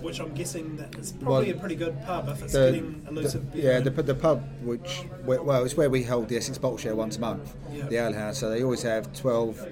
[0.00, 3.06] which I'm guessing that it's probably Well, a pretty good pub if it's The, getting
[3.08, 3.72] elusive the- beer.
[3.72, 7.16] yeah, the, the pub, which well, it's where we hold the Essex Bottle Share once
[7.16, 7.86] a month, Yeah.
[7.88, 8.38] the Ale House.
[8.38, 9.66] So they always have 12,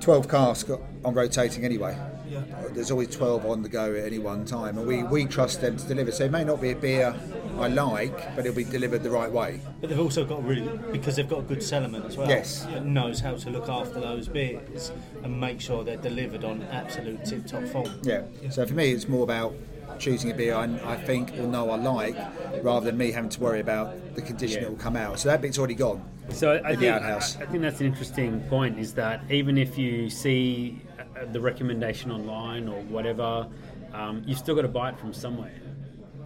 [0.00, 0.70] 12 casks
[1.04, 1.96] on rotating anyway.
[2.28, 2.42] Yeah.
[2.72, 5.76] There's always 12 on the go at any one time, and we, we trust them
[5.76, 6.12] to deliver.
[6.12, 7.14] So it may not be a beer
[7.58, 9.60] I like, but it'll be delivered the right way.
[9.80, 12.28] But they've also got really because they've got a good cellarman as well.
[12.28, 12.64] Yes.
[12.64, 17.24] That knows how to look after those beers and make sure they're delivered on absolute
[17.24, 17.90] tip top form.
[18.02, 18.22] Yeah.
[18.50, 19.54] So for me, it's more about
[19.98, 22.16] choosing a beer I, I think or know I like,
[22.62, 25.18] rather than me having to worry about the condition it will come out.
[25.18, 26.04] So that bit's already gone.
[26.30, 27.36] So I think, outhouse.
[27.36, 28.78] I think that's an interesting point.
[28.78, 30.85] Is that even if you see uh,
[31.32, 33.48] the recommendation online or whatever,
[33.92, 35.60] um, you've still got to buy it from somewhere.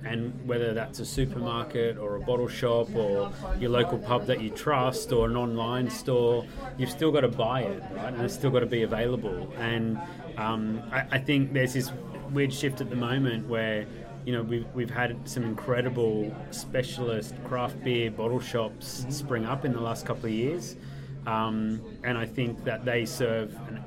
[0.02, 4.48] And whether that's a supermarket or a bottle shop or your local pub that you
[4.48, 6.46] trust or an online store,
[6.78, 8.14] you've still got to buy it, right?
[8.14, 9.52] And it's still got to be available.
[9.58, 10.00] And
[10.38, 11.92] um, I, I think there's this
[12.32, 13.86] weird shift at the moment where
[14.24, 19.72] you know we've, we've had some incredible specialist craft beer bottle shops spring up in
[19.72, 20.76] the last couple of years
[21.26, 23.79] um, and I think that they serve an,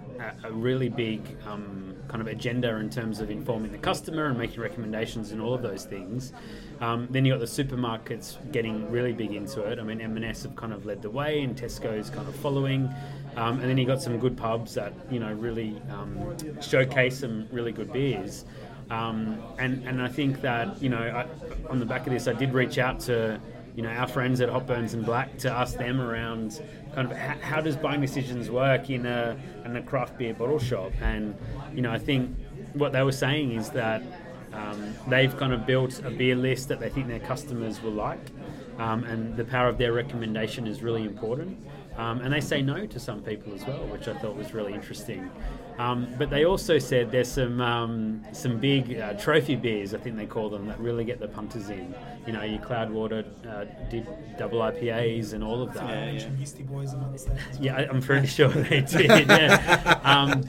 [0.43, 4.61] a, really big um, kind of agenda in terms of informing the customer and making
[4.61, 6.34] recommendations and all of those things.
[6.82, 9.80] Um, then you got the supermarkets getting really big into it.
[9.80, 12.89] I mean, M&S have kind of led the way, and Tesco's kind of following.
[13.36, 17.47] Um, and then you got some good pubs that you know really um, showcase some
[17.51, 18.45] really good beers.
[18.89, 21.28] Um, and and I think that you know I,
[21.69, 23.39] on the back of this, I did reach out to
[23.76, 26.61] you know our friends at Hop Burns and Black to ask them around
[26.94, 30.60] kind of how, how does buying decisions work in a in a craft beer bottle
[30.60, 30.91] shop.
[31.02, 31.36] And
[31.74, 32.36] you know I think
[32.74, 34.02] what they were saying is that
[34.54, 38.32] um, they've kind of built a beer list that they think their customers will like,
[38.78, 41.58] um, and the power of their recommendation is really important.
[41.98, 44.74] Um, and they say no to some people as well, which I thought was really
[44.74, 45.30] interesting.
[45.80, 50.15] Um, but they also said there's some um, some big uh, trophy beers, I think
[50.17, 51.93] they call them, that really get the punters in.
[52.28, 54.07] You know, your Cloudwater, uh, did
[54.38, 55.84] double IPAs and all of that.
[55.84, 57.38] I mentioned Yeastie Boys amongst that.
[57.59, 59.28] Yeah, I- I'm pretty sure they did.
[59.28, 59.99] Yeah.
[60.13, 60.43] Um,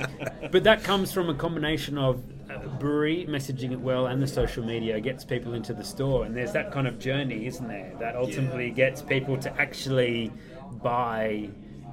[0.50, 4.64] but that comes from a combination of uh, brewery messaging it well and the social
[4.64, 7.92] media gets people into the store, and there's that kind of journey, isn't there?
[7.98, 10.30] That ultimately gets people to actually
[10.82, 11.48] buy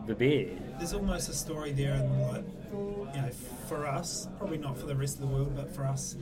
[0.08, 0.50] the beer.
[0.78, 3.30] There's almost a story there, and like, you know,
[3.68, 6.16] for us, probably not for the rest of the world, but for us,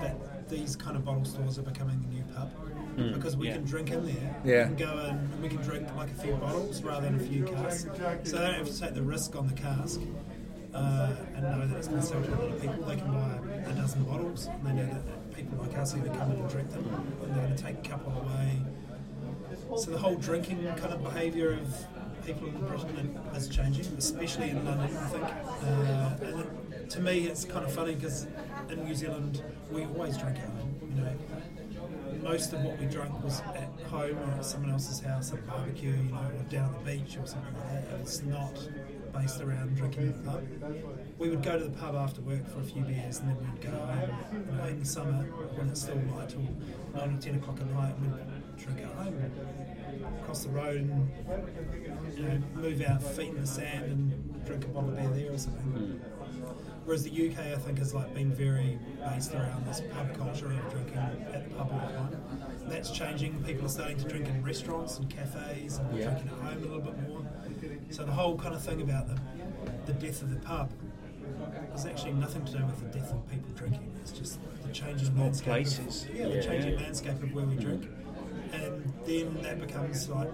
[0.00, 2.50] that these kind of bottle stores are becoming the new pub
[3.14, 3.54] because we Yeah.
[3.54, 4.36] can drink in there.
[4.44, 4.68] Yeah.
[4.70, 7.18] We can go in and we can drink like a few bottles rather than a
[7.22, 7.82] few casks.
[8.24, 10.00] So they don't have to take the risk on the cask.
[10.74, 12.84] uh, and know that it's going to sell to a lot of people.
[12.84, 13.38] They can buy
[13.70, 16.38] a dozen bottles, and they know that people like us are going to come in
[16.40, 16.84] and drink them,
[17.22, 18.60] and they're going to take a couple away.
[19.78, 21.86] So the whole drinking kind of behaviour of
[22.34, 25.24] people in Britain is changing, especially in London, I think.
[25.64, 26.40] Uh,
[26.76, 28.26] it, to me, it's kind of funny because
[28.68, 30.74] in New Zealand, we always drink at home.
[30.94, 31.12] You know,
[32.22, 35.42] most of what we drank was at home or at someone else's house at a
[35.42, 38.00] barbecue, you know, or down the beach or something like that.
[38.00, 38.68] It's not
[39.14, 40.42] based around drinking at the pub.
[41.16, 43.62] We would go to the pub after work for a few beers and then we'd
[43.62, 44.16] go home.
[44.50, 45.24] You know, in the summer
[45.56, 46.46] when it's still light till
[46.94, 49.14] nine or ten o'clock at night, we'd drink at home,
[50.22, 51.10] across the road, and
[52.16, 55.32] you know, move our feet in the sand and drink a bottle of beer there
[55.32, 56.00] or something.
[56.84, 58.78] Whereas the UK, I think, has like been very
[59.10, 62.22] based around this pub culture of drinking at the pub all the time.
[62.66, 63.42] That's changing.
[63.44, 66.04] People are starting to drink in restaurants and cafes and Yeah.
[66.10, 67.22] drinking at home a little bit more.
[67.90, 69.18] So the whole kind of thing about the,
[69.86, 70.70] the death of the pub
[71.72, 73.90] has actually nothing to do with the death of people drinking.
[74.00, 75.46] It's just the changing landscape.
[75.46, 76.04] places.
[76.04, 76.40] Of, yeah, the Yeah.
[76.40, 77.86] changing landscape of where we drink,
[78.52, 80.28] and then that becomes like.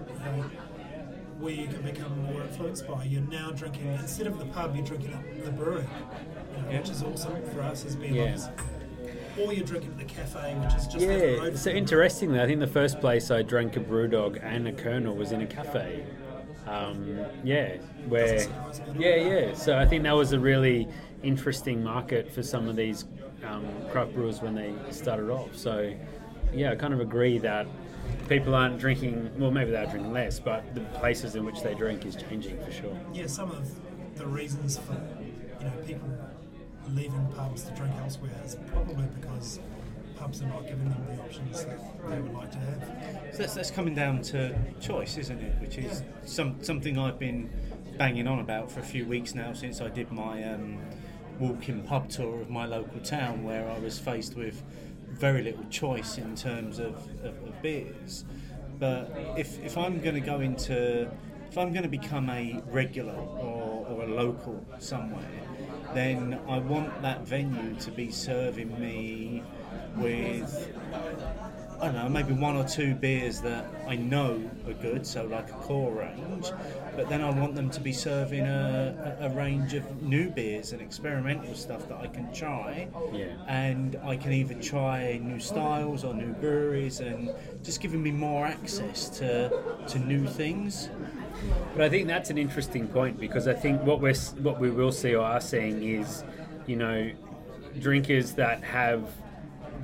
[1.39, 3.03] Where you can become more influenced by.
[3.03, 6.79] You're now drinking instead of the pub, you're drinking at the brewery, you know, Yeah.
[6.79, 8.23] which is awesome for us as beer Yeah.
[8.23, 8.47] lovers.
[9.41, 12.67] Or you're drinking at the cafe, which is just Yeah, so interestingly, I think the
[12.67, 16.05] first place I drank a brewdog and a kernel was in a cafe.
[16.67, 17.73] Um, yeah,
[18.07, 19.01] where Doesn't surprise me at all.
[19.27, 19.53] yeah, yeah.
[19.55, 20.87] So I think that was a really
[21.21, 23.03] interesting market for some of these
[23.45, 25.53] um, craft brewers when they started off.
[25.57, 25.93] So
[26.53, 27.67] yeah, I kind of agree that
[28.27, 29.31] people aren't drinking.
[29.37, 32.71] Well, maybe they're drinking less, but the places in which they drink is changing for
[32.71, 32.97] sure.
[33.13, 33.69] Yeah, some of
[34.15, 34.93] the reasons for
[35.59, 36.09] you know people
[36.89, 39.59] leaving pubs to drink elsewhere is probably because
[40.15, 42.81] pubs are not giving them the options that they would like to have.
[43.33, 45.59] So that's, that's coming down to choice, isn't it?
[45.59, 47.49] Which is some, something I've been
[47.97, 50.79] banging on about for a few weeks now since I did my um,
[51.39, 54.63] walk-in pub tour of my local town, where I was faced with
[55.09, 58.25] very little choice in terms of, of, beers.
[58.79, 61.09] But if, if I'm going to go into,
[61.49, 65.41] if I'm going to become a regular or, or a local somewhere,
[65.93, 69.43] then I want that venue to be serving me
[69.95, 70.73] with
[71.81, 75.49] I don't know, maybe one or two beers that I know are good, so like
[75.49, 76.51] a core range,
[76.95, 80.81] but then I want them to be serving a, a, range of new beers and
[80.81, 82.87] experimental stuff that I can try.
[83.13, 83.25] Yeah.
[83.47, 87.31] And I can either try new styles or new breweries and
[87.63, 89.51] just giving me more access to,
[89.87, 90.89] to new things.
[91.73, 94.91] But I think that's an interesting point because I think what we're what we will
[94.91, 96.23] see or are seeing is,
[96.65, 97.11] you know,
[97.79, 99.09] drinkers that have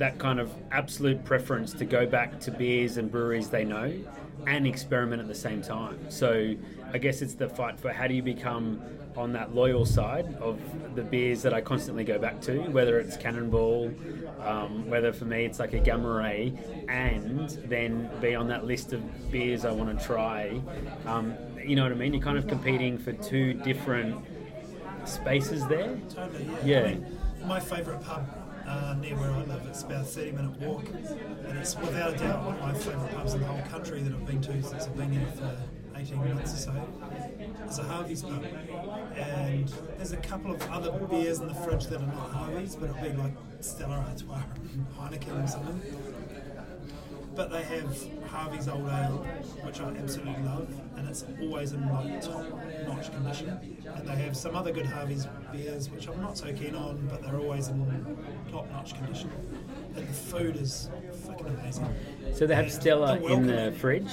[0.01, 3.93] that kind of absolute preference to go back to beers and breweries they know
[4.47, 5.95] and experiment at the same time.
[6.09, 6.55] So
[6.91, 8.81] I guess it's the fight for how do you become
[9.15, 10.59] on that loyal side of
[10.95, 13.91] the beers that I constantly go back to, whether it's Cannonball,
[14.39, 16.51] um, whether for me it's like a Gamma Ray,
[16.89, 20.59] and then be on that list of beers I want to try.
[21.05, 22.11] Um, you know what I mean?
[22.11, 24.25] You're kind of competing for two different
[25.05, 25.95] spaces there.
[26.09, 26.55] Totally, yeah.
[26.65, 26.79] Yeah.
[26.79, 28.40] I mean, my favourite pub
[28.71, 30.85] uh, near where I live, it's about a 30 minute walk,
[31.47, 34.13] and it's without a doubt one of my favourite pubs in the whole country that
[34.13, 35.57] I've been to since I've been here for
[35.95, 36.87] 18 months or so.
[37.65, 38.43] It's a Harvey's pub,
[39.15, 39.67] and
[39.97, 43.01] there's a couple of other beers in the fridge that are not Harvey's, but it'll
[43.01, 44.41] be like Stella Artois
[44.97, 45.81] Heineken or something.
[47.33, 49.25] But they have Harvey's Old Ale,
[49.63, 52.45] which I absolutely love, and it's always in like top
[52.87, 53.77] notch condition.
[53.95, 57.21] And they have some other good Harvey's beers, which I'm not so keen on, but
[57.23, 58.17] they're always in
[58.51, 59.31] top notch condition.
[59.95, 60.89] And the food is
[61.25, 61.87] fucking amazing.
[62.33, 64.09] So they have And Stella the in the fridge.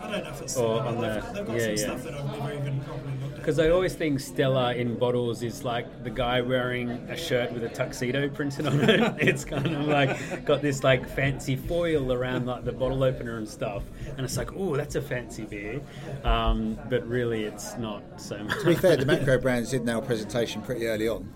[0.00, 1.76] I don't know if it's or Stella, on they've, the- they've got yeah, some yeah.
[1.76, 3.17] stuff that I've never even properly looked at.
[3.38, 7.64] Because I always think Stella in bottles is like the guy wearing a shirt with
[7.64, 9.14] a tuxedo printed on it.
[9.20, 13.48] it's kind of like got this like fancy foil around like the bottle opener and
[13.48, 13.82] stuff,
[14.16, 15.80] and it's like, oh, that's a fancy beer,
[16.24, 18.58] um, but really it's not so much.
[18.60, 21.28] To be fair, the macro brands did nail presentation pretty early on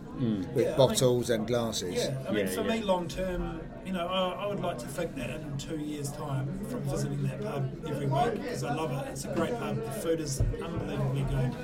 [0.55, 1.94] with Yeah, I bottles and glasses.
[1.96, 2.76] Yeah, I mean, Yeah, for yeah.
[2.76, 3.61] me, long term,
[3.93, 7.22] you know, I, I would like to think that in two years' time, from visiting
[7.24, 9.11] that pub every week, because I love it.
[9.11, 9.84] It's a great pub.
[9.84, 11.55] The food is unbelievably good.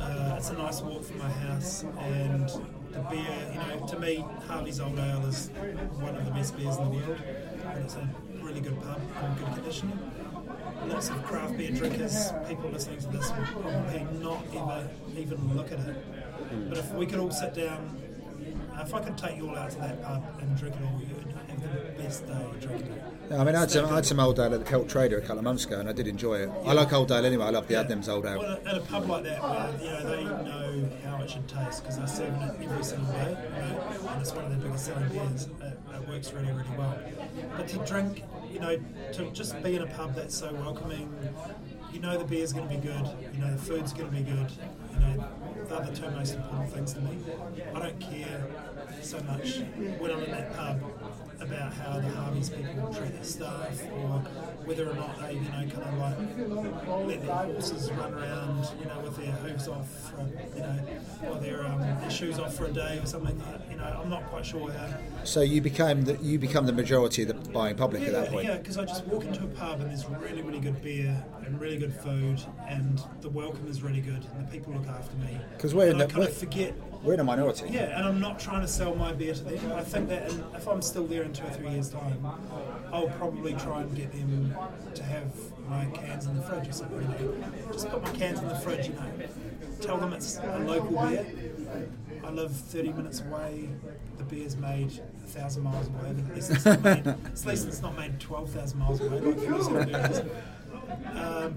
[0.00, 2.48] Uh, it's a nice walk from my house, and
[2.92, 5.48] the beer, you know, to me, Harvey's Old Ale is
[5.98, 7.18] one of the best beers in the world,
[7.64, 8.08] and it's a
[8.40, 10.12] really good pub in good condition.
[10.86, 15.72] Lots of craft beer drinkers, people listening to this will probably not ever even look
[15.72, 16.68] at it.
[16.68, 18.00] But if we could all sit down,
[18.80, 21.27] if I could take you all out to that pub and drink it all, you'd
[22.16, 23.00] day drinking.
[23.30, 25.20] I mean, I had, some, I had some Old Ale at the Celt Trader a
[25.20, 26.50] couple of months ago, and I did enjoy it.
[26.64, 27.44] I like Old Ale anyway.
[27.44, 28.38] I love the Adnams Old Ale.
[28.38, 31.82] Well, at a pub like that, where you know they know how it should taste
[31.82, 34.86] because they're serving it every single day, you know, and it's one of their biggest
[34.86, 35.48] selling beers.
[35.60, 36.98] Uh, it, it works really, really well.
[37.54, 38.78] But to drink, you know,
[39.12, 41.14] to just be in a pub that's so welcoming,
[41.92, 44.22] you know the beer's going to be good, you know the food's going to be
[44.22, 44.50] good,
[44.92, 45.28] you know
[45.68, 47.18] they're the two most important things to me.
[47.74, 48.46] I don't care
[49.02, 49.58] so much
[49.98, 50.80] when I'm in that pub
[51.40, 54.18] about how the Harvey's people treat their staff or
[54.64, 58.86] whether or not they, you know, kind of like let their horses run around, you
[58.86, 60.26] know, with their hooves off, for,
[60.56, 63.40] you know, or their, um, their shoes off for a day or something.
[63.70, 64.88] You know, I'm not quite sure how.
[65.24, 68.46] So you became the, you become the majority of the buying public at that point.
[68.46, 71.60] yeah, because I just walk into a pub and there's really, really good beer and
[71.60, 75.38] really good food, and the welcome is really good, and the people look after me.
[75.56, 77.68] Because we're in and I the- kind of forget We're in a minority.
[77.70, 79.72] Yeah, and I'm not trying to sell my beer to them.
[79.72, 82.26] I think that if I'm still there in two or three years' time,
[82.92, 84.54] I'll probably try and get them
[84.94, 85.32] to have
[85.68, 87.44] my cans in the fridge or something.
[87.72, 88.88] Just put my cans in the fridge.
[88.88, 89.10] You know,
[89.80, 91.26] tell them it's a local beer.
[92.24, 93.68] I live 30 minutes away.
[94.18, 96.10] The beer's made a thousand miles away.
[96.10, 97.14] At least it's not made.
[97.46, 99.20] It's not made 12,000 miles away.
[99.20, 100.24] Like.
[101.14, 101.54] Um,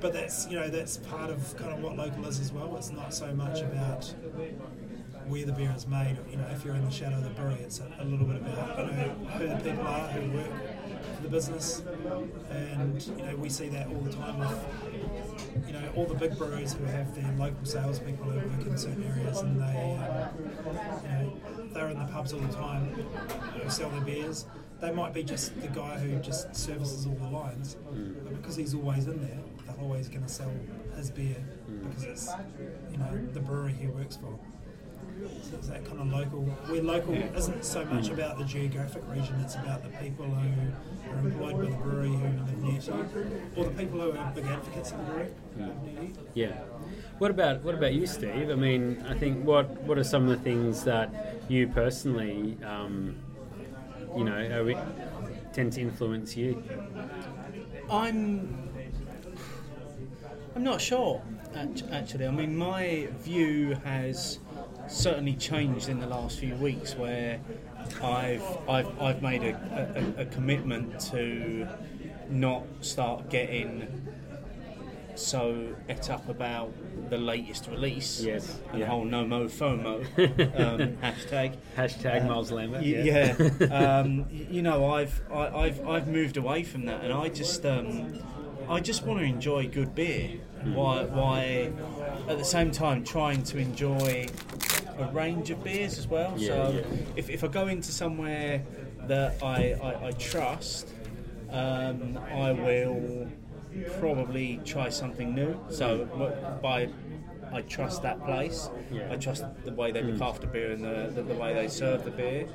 [0.00, 2.76] but that's you know that's part of kind of what local is as well.
[2.76, 4.04] It's not so much about
[5.28, 6.16] where the beer is made.
[6.30, 8.36] You know, if you're in the shadow of the brewery, it's a, a little bit
[8.36, 10.50] about you know who the people are who work
[11.16, 11.82] for the business,
[12.50, 16.36] and you know we see that all the time with you know all the big
[16.36, 20.28] breweries who have their local salespeople who work in certain areas, and they um,
[21.02, 24.46] you know they're in the pubs all the time who sell their beers.
[24.80, 28.36] They might be just the guy who just services all the lines, but mm.
[28.36, 30.50] because he's always in there, they're always going to sell
[30.96, 31.36] his beer
[31.70, 31.88] mm.
[31.88, 32.30] because it's
[32.90, 34.38] you know the brewery he works for.
[35.42, 36.40] So it's that kind of local.
[36.40, 38.14] Where local isn't so much mm.
[38.14, 42.24] about the geographic region; it's about the people who are employed by the brewery who
[42.24, 45.64] live near to you, or the people who are big advocates of the brewery who
[45.66, 46.12] live near you.
[46.34, 46.58] Yeah.
[47.18, 48.50] What about what about you, Steve?
[48.50, 51.12] I mean, I think what what are some of the things that
[51.48, 53.16] you personally, um,
[54.16, 54.76] you know, we,
[55.52, 56.62] tend to influence you?
[57.90, 58.70] I'm
[60.54, 61.22] I'm not sure
[61.92, 62.26] actually.
[62.26, 64.38] I mean, my view has
[64.88, 67.40] certainly changed in the last few weeks, where
[68.02, 71.66] I've I've, I've made a, a, a commitment to
[72.28, 74.06] not start getting
[75.16, 76.72] so et up about
[77.10, 78.20] the latest release.
[78.22, 78.84] Yes, And yeah.
[78.86, 80.00] the whole no mo FOMO
[80.60, 81.56] um, hashtag.
[81.76, 82.82] Hashtag Miles Lambert.
[82.82, 83.34] Y- Yeah,
[84.00, 88.18] um, you know, I've I, I've I've moved away from that, and I just um,
[88.68, 90.38] I just want to enjoy good beer.
[90.64, 91.72] Why why
[92.28, 94.26] at the same time trying to enjoy
[94.98, 96.34] a range of beers as well.
[96.36, 96.96] Yeah, so yeah.
[97.16, 98.62] if, if I go into somewhere
[99.06, 100.88] that I I, I trust,
[101.50, 103.26] um, I will
[103.98, 105.58] probably try something new.
[105.70, 106.06] So
[106.62, 106.88] by
[107.52, 108.70] I trust that place.
[108.92, 109.08] Yeah.
[109.10, 112.04] I trust the way they look after beer and the, the, the way they serve
[112.04, 112.46] the beer.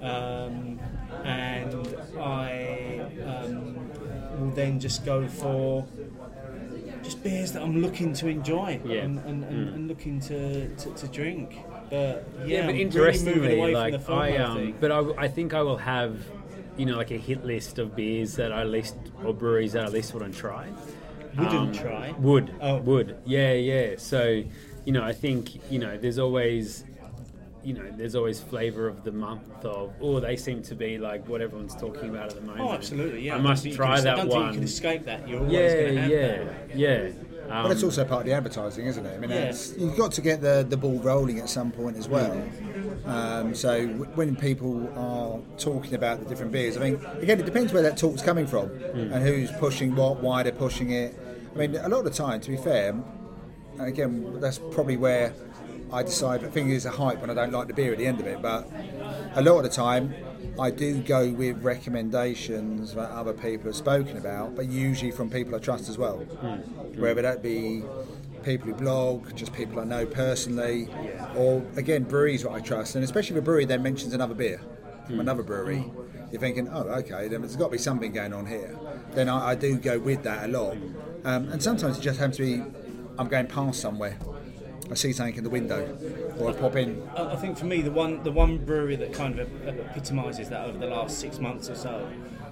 [0.00, 0.80] Um,
[1.24, 3.90] and I um,
[4.38, 5.86] will then just go for
[7.02, 9.00] just beers that I'm looking to enjoy Yeah.
[9.02, 11.58] and, and, and, and looking to, to, to drink.
[11.90, 15.62] But yeah, Yeah, but I'm really interestingly, like I um, but I, I think I
[15.62, 16.24] will have,
[16.80, 19.88] you know, like a hit list of beers that I least or breweries that I
[19.88, 20.66] least wouldn't try.
[21.36, 22.14] Wouldn't um, try?
[22.18, 22.54] Would.
[22.58, 22.78] Oh.
[22.78, 23.18] Would.
[23.26, 23.96] Yeah, yeah.
[23.98, 24.42] So,
[24.86, 26.84] you know, I think you know, there's always.
[27.62, 31.28] You know, there's always flavour of the month of, oh, they seem to be like
[31.28, 32.70] what everyone's talking about at the oh, moment.
[32.70, 33.26] Oh, absolutely.
[33.26, 34.28] Yeah, I must try that one.
[34.28, 35.28] think you can escape that.
[35.28, 36.74] You're always yeah, going to have yeah, that.
[36.74, 37.10] yeah.
[37.48, 39.14] Um, But it's also part of the advertising, isn't it?
[39.14, 39.36] I mean, Yeah.
[39.50, 42.32] it's, you've got to get the, the ball rolling at some point as well.
[43.06, 47.46] Um, so w- when people are talking about the different beers, I mean, again, it
[47.46, 51.18] depends where that talk's coming from and who's pushing what, why they're pushing it.
[51.54, 52.94] I mean, a lot of the time, to be fair,
[53.78, 55.32] again, that's probably where
[55.92, 56.44] I decide.
[56.44, 58.26] I think there's a hype when I don't like the beer at the end of
[58.26, 58.70] it, but
[59.34, 60.14] a lot of the time,
[60.58, 65.54] I do go with recommendations that other people have spoken about, but usually from people
[65.54, 66.18] I trust as well.
[66.96, 67.82] Whether that be
[68.42, 70.88] people who blog, just people I know personally,
[71.34, 74.60] or again, breweries that I trust, and especially if a brewery then mentions another beer
[75.06, 75.90] from another brewery.
[76.30, 78.78] You're thinking, oh, okay, then there's got to be something going on here.
[79.12, 80.76] Then I, I do go with that a lot,
[81.24, 82.62] um, and sometimes it just happens to be
[83.18, 84.16] I'm going past somewhere,
[84.90, 85.96] I see something in the window,
[86.38, 87.08] or I pop in.
[87.16, 90.78] I think for me, the one the one brewery that kind of epitomises that over
[90.78, 92.10] the last six months or so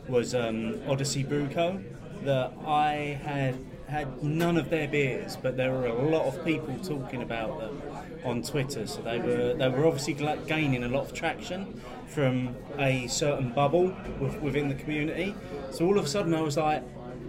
[0.09, 1.80] was um, Odyssey Brew Co.
[2.22, 3.57] that I had
[3.89, 7.82] had none of their beers, but there were a lot of people talking about them
[8.24, 8.86] on Twitter.
[8.86, 10.14] So they were they were obviously
[10.47, 13.97] gaining a lot of traction from a certain bubble
[14.41, 15.34] within the community.
[15.72, 16.84] So all of a sudden, I was like,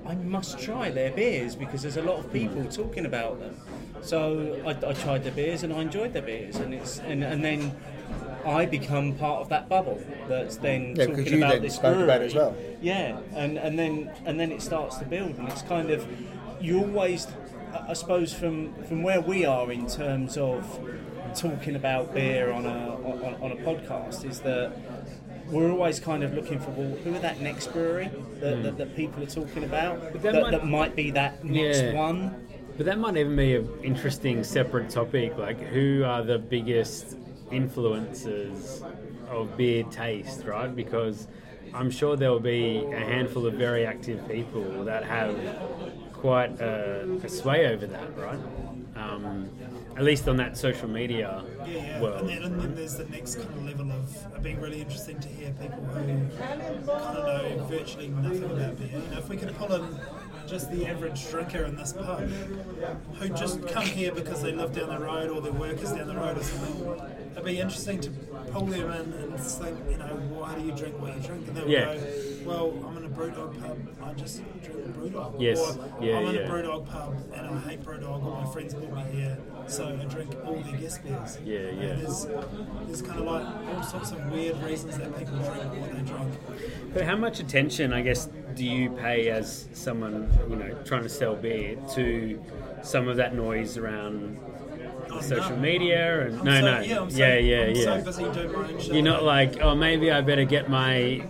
[0.06, 3.56] I must try their beers because there's a lot of people talking about them.
[4.02, 7.44] So I, I tried their beers and I enjoyed their beers, and it's and, and
[7.44, 7.76] then.
[8.46, 11.98] I become part of that bubble that's then Yeah, talking you about then this spoke
[11.98, 12.48] about it as brewery.
[12.54, 12.58] well.
[12.82, 16.08] Yeah, and, and then and then it starts to build, and it's kind of
[16.62, 17.28] you always,
[17.88, 20.64] I suppose, from from where we are in terms of
[21.36, 24.72] talking about beer on a on, on a podcast, is that
[25.50, 28.64] we're always kind of looking for well, who are that next brewery that, hmm.
[28.64, 31.94] that, that people are talking about that, that that, might- might be that next Yeah.
[31.94, 32.48] one.
[32.80, 35.38] But that might even be an interesting separate topic.
[35.38, 37.18] Like, who are the biggest
[37.52, 38.82] influencers
[39.28, 40.74] of beer taste, right?
[40.74, 41.28] Because
[41.74, 45.36] I'm sure there will be a handful of very active people that have
[46.14, 48.40] quite a, a sway over that, right?
[48.96, 49.50] Um,
[49.98, 52.02] at least on that social media Yeah, yeah.
[52.02, 52.22] world.
[52.22, 55.20] And then, and then there's the next kind of level of it being really interesting
[55.20, 58.88] to hear people who kind of know virtually nothing about beer.
[58.94, 60.00] You know, if we could pull in
[60.48, 62.22] just the average drinker in this pub
[63.20, 66.08] who just come here because they live down the road or their work is down
[66.08, 68.10] the road or something, it'd be interesting to
[68.52, 71.48] pull them in and think, you know, why do you drink what you drink?
[71.48, 71.96] And they'll Yeah.
[71.96, 72.02] go,
[72.46, 75.36] well, I'm in a Brewdog pub, I just drink Brewdog.
[75.40, 75.60] Yes.
[75.60, 76.42] Or Yeah, I'm in yeah.
[76.42, 79.38] a Brewdog pub and I hate Brewdog, all my friends brought me here,
[79.68, 81.38] so I drink all their guest beers.
[81.46, 81.96] Yeah, And yeah.
[81.96, 82.26] There's,
[82.88, 86.34] there's kind of like all sorts of weird reasons that people drink what they drink.
[86.94, 91.10] But how much attention, I guess, do you pay as someone, you know, trying to
[91.10, 92.44] sell beer to
[92.84, 94.40] some of that noise around
[95.12, 95.62] Oh, social no.
[95.62, 97.84] media and I'm no, so, no, Yeah, I'm so, yeah, yeah, yeah.
[97.84, 98.94] so busy doing my own shit.
[98.94, 101.24] You're not like, oh, maybe I better get my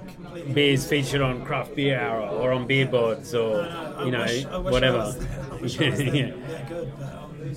[0.53, 4.61] beers featured on Craft Beer Hour or on Beer Boards or No, no, you know
[4.61, 4.97] wish, whatever.
[4.99, 5.17] I was,
[5.51, 6.31] I wish I was that, yeah.
[6.69, 7.55] good, but um,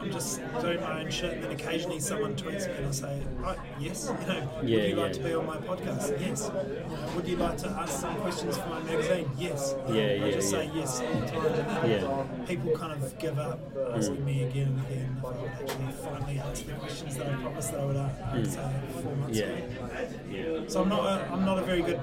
[0.00, 3.22] I'm just doing my own shit, and then occasionally someone tweets me and I say,
[3.36, 5.12] right, yes, you know, would Yeah, you like yeah.
[5.22, 6.18] to be on my podcast?
[6.20, 6.50] Yes.
[6.50, 9.30] You would you like to ask some questions for my magazine?
[9.38, 9.74] Yes.
[9.88, 12.24] You know, Yeah, I just say yes all the time, and Yeah.
[12.46, 13.60] people kind of give up
[13.94, 14.24] asking mm.
[14.24, 17.70] me again and again if I would actually finally answer the questions that I promised
[17.72, 18.98] that I would answer mm.
[18.98, 19.44] uh, four months Yeah.
[19.46, 20.08] ago.
[20.30, 20.60] yeah.
[20.68, 22.00] So I'm not a, I'm not a very good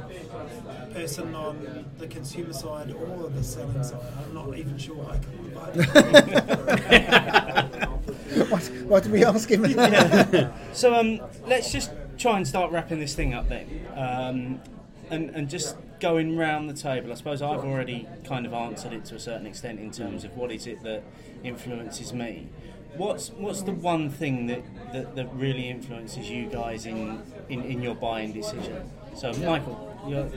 [0.93, 3.99] person on the consumer side or the selling side.
[4.23, 7.77] I'm not even sure I can provide.
[8.49, 9.63] What, what did we ask him?
[10.73, 14.61] So um, let's just try and start wrapping this thing up then, um,
[15.09, 17.11] and and just going round the table.
[17.11, 20.35] I suppose I've already kind of answered it to a certain extent in terms of
[20.35, 21.03] what is it that
[21.43, 22.47] influences me.
[22.95, 24.63] What's what's the one thing that,
[24.93, 28.89] that, that really influences you guys in, in, in your buying decision?
[29.15, 30.29] So Michael, you're,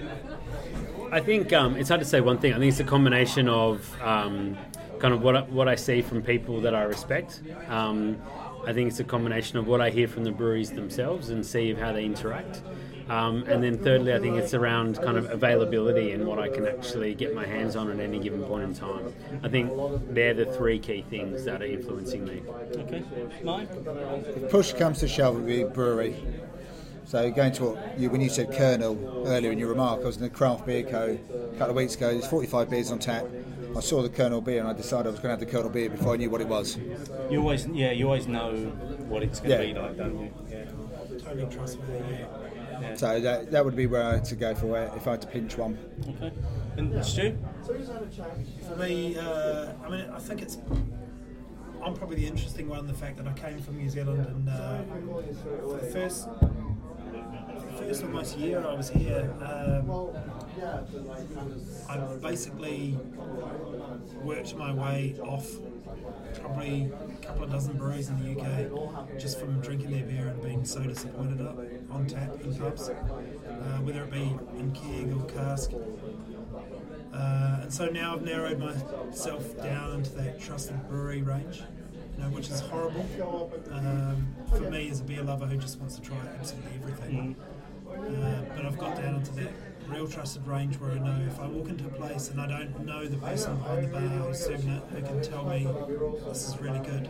[1.13, 2.55] I think um, it's hard to say one thing.
[2.55, 4.57] I think it's a combination of um,
[5.01, 7.41] kind of what I, what I see from people that I respect.
[7.69, 8.21] Um,
[8.67, 11.71] I think it's a combination of what I hear from the breweries themselves and see
[11.71, 12.61] of how they interact.
[13.09, 16.67] Um, and then thirdly, I think it's around kind of availability and what I can
[16.67, 19.13] actually get my hands on at any given point in time.
[19.43, 19.73] I think
[20.11, 22.43] they're the three key things that are influencing me.
[22.77, 23.03] okay,
[23.43, 23.69] Mike.
[24.51, 26.15] Push comes to shove with the brewery.
[27.05, 30.17] So going to what you when you said Kernel earlier in your remark, I was
[30.17, 32.13] in the craft beer co a couple of weeks ago.
[32.13, 33.25] There's 45 beers on tap.
[33.77, 35.71] I saw the Kernel beer and I decided I was going to have the Kernel
[35.71, 36.77] beer before I knew what it was.
[37.31, 38.53] You always yeah, you always know
[39.09, 39.73] what it's going to Yeah.
[39.75, 40.33] be like, don't you?
[40.51, 40.65] Yeah.
[41.23, 42.15] totally trustworthy.
[42.81, 42.95] Yeah.
[42.95, 45.23] So that, that would be where I had to go for it if I had
[45.23, 45.79] to pinch one.
[46.09, 46.33] Okay.
[46.77, 47.37] And Stu?
[47.65, 50.59] For me, uh, I mean, I think it's.
[51.83, 52.87] I'm probably the interesting one.
[52.87, 54.83] The fact that I came from New Zealand and uh,
[55.63, 59.89] for the first, the first almost year I was here, um,
[60.63, 62.99] I basically
[64.23, 65.49] worked my way off
[66.41, 66.91] probably
[67.23, 70.65] a couple of dozen breweries in the UK just from drinking their beer and being
[70.65, 71.59] so disappointed up
[71.91, 72.95] on tap in pubs, uh,
[73.83, 75.73] whether it be in keg or cask.
[77.13, 81.63] Uh, and so now I've narrowed myself down into that trusted brewery range,
[82.17, 85.97] you know, which is horrible um, for me as a beer lover who just wants
[85.97, 87.37] to try absolutely everything.
[87.91, 89.51] Uh, but I've got down into that
[89.91, 92.87] real trusted range where I know if I walk into a place and I don't
[92.87, 95.67] know the person behind the bar who's serving it who can tell me
[96.29, 97.09] this is really good,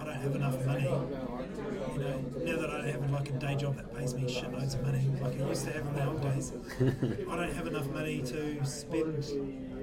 [0.00, 0.84] I don't have enough money.
[0.84, 4.82] You know, now that I have like a day job that pays me shitloads of
[4.82, 8.22] money like I used to have in the old days, I don't have enough money
[8.22, 9.24] to spend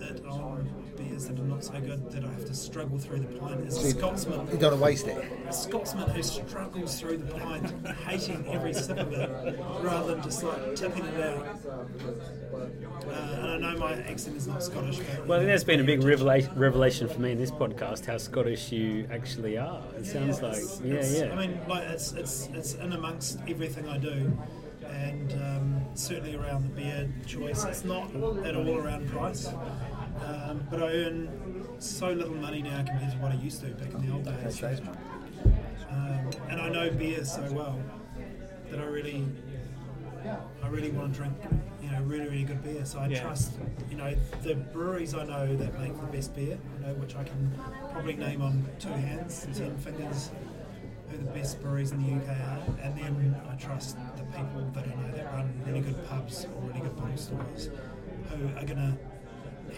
[0.02, 3.40] it on beers that are not so good that I have to struggle through the
[3.40, 3.66] pint.
[3.68, 4.48] As a Scotsman.
[4.52, 5.24] You don't want to waste it.
[5.48, 7.72] a Scotsman who struggles through the pint,
[8.06, 11.46] hating every sip of it, rather than just like tipping it out.
[11.66, 15.80] Uh, and I know my accent is not Scottish, but Well, I think that's been
[15.82, 19.82] a big revelation, revelation for me in this podcast how Scottish you actually are.
[19.98, 21.34] It sounds like, It's- yeah, it's- yeah.
[21.34, 24.32] I mean, like it's it's it's in amongst everything I do,
[24.96, 27.64] and um, certainly around the beer choice.
[27.66, 28.10] It's not
[28.46, 33.32] at all around price, um, but I earn so little money now compared to what
[33.32, 34.62] I used to back in the old days.
[35.90, 37.80] Um, and I know beer so well
[38.70, 39.26] that I really,
[40.64, 41.34] I really want to drink,
[41.84, 42.86] you know, really really good beer.
[42.86, 43.22] So I Yeah.
[43.22, 43.54] trust,
[43.90, 46.58] you know, the breweries I know that make the best beer.
[46.80, 47.52] You know, which I can
[47.92, 50.32] probably name on two hands, ten fingers.
[51.12, 54.02] Who the best breweries in the UK are, and then I trust the
[54.36, 57.70] people that I know that run really good pubs or really good bottle stores,
[58.30, 58.98] who are going to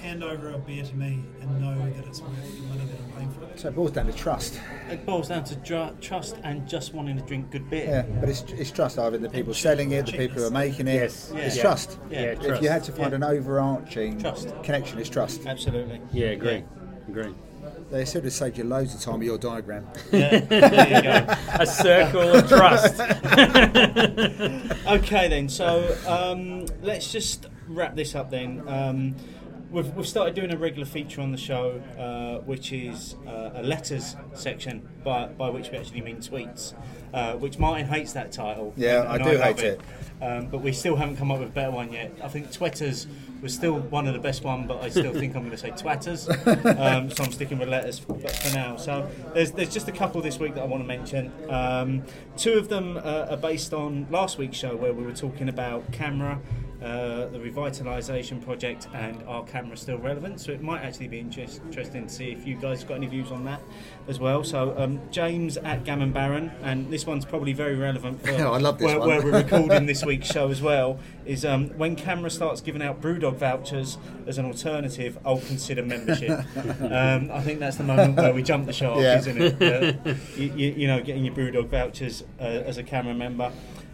[0.01, 3.11] hand over a beer to me and know that it's worth the money that I'm
[3.17, 3.59] paying for it.
[3.59, 4.59] So it boils down to trust.
[4.91, 7.85] It boils down to dr- trust and just wanting to drink good beer.
[7.85, 10.51] Yeah, but it's, it's trust either in the people selling it, the people who are
[10.51, 10.95] making it.
[10.95, 11.31] Yes.
[11.35, 11.61] It's Yeah.
[11.63, 11.97] trust.
[12.11, 13.15] Yeah, Yeah, If you had to find Yeah.
[13.15, 14.53] an overarching Trust.
[14.63, 15.45] connection, it's trust.
[15.47, 16.01] Absolutely.
[16.11, 16.63] Yeah, agree.
[17.07, 17.33] Agree.
[17.89, 19.87] They should have saved you loads of time with your diagram.
[20.11, 21.33] Yeah, there you go.
[21.59, 22.99] A circle of trust.
[24.87, 25.49] Okay, then.
[25.49, 28.63] So um, let's just wrap this up then.
[28.67, 29.15] Um,
[29.71, 33.63] we've, we've started doing a regular feature on the show, uh, which is uh, a
[33.63, 36.73] letters section, by, by which we actually mean tweets.
[37.13, 38.73] Uh, which Martin hates that title.
[38.75, 39.81] Yeah, and- I do love hate it.
[40.19, 42.11] Um, but we still haven't come up with a better one yet.
[42.23, 43.05] I think Twetters
[43.41, 45.69] was still one of the best one, but I still think I'm going to say
[45.71, 46.27] Twatters.
[46.77, 48.77] Um, so I'm sticking with letters for, for now.
[48.77, 51.31] So there's there's just a couple this week that I want to mention.
[51.49, 52.03] Um,
[52.35, 55.89] two of them uh, are based on last week's show where we were talking about
[55.91, 56.39] CAMRA.
[56.81, 60.39] Uh, the revitalisation project and are CAMRAs still relevant?
[60.39, 63.31] So it might actually be interest, interesting to see if you guys got any views
[63.31, 63.61] on that
[64.07, 64.43] as well.
[64.43, 68.77] So um, James at Gammon Baron, and this one's probably very relevant for I love
[68.77, 69.07] this where, one.
[69.07, 70.99] where we're recording this week's show as well.
[71.25, 73.97] Is um, when CAMRA starts giving out BrewDog vouchers
[74.27, 76.29] as an alternative, I'll consider membership.
[76.81, 79.17] um, I think that's the moment where we jump the shark, Yeah.
[79.17, 79.61] isn't it?
[80.07, 83.51] Uh, you, you, you know, getting your BrewDog vouchers uh, as a CAMRA member.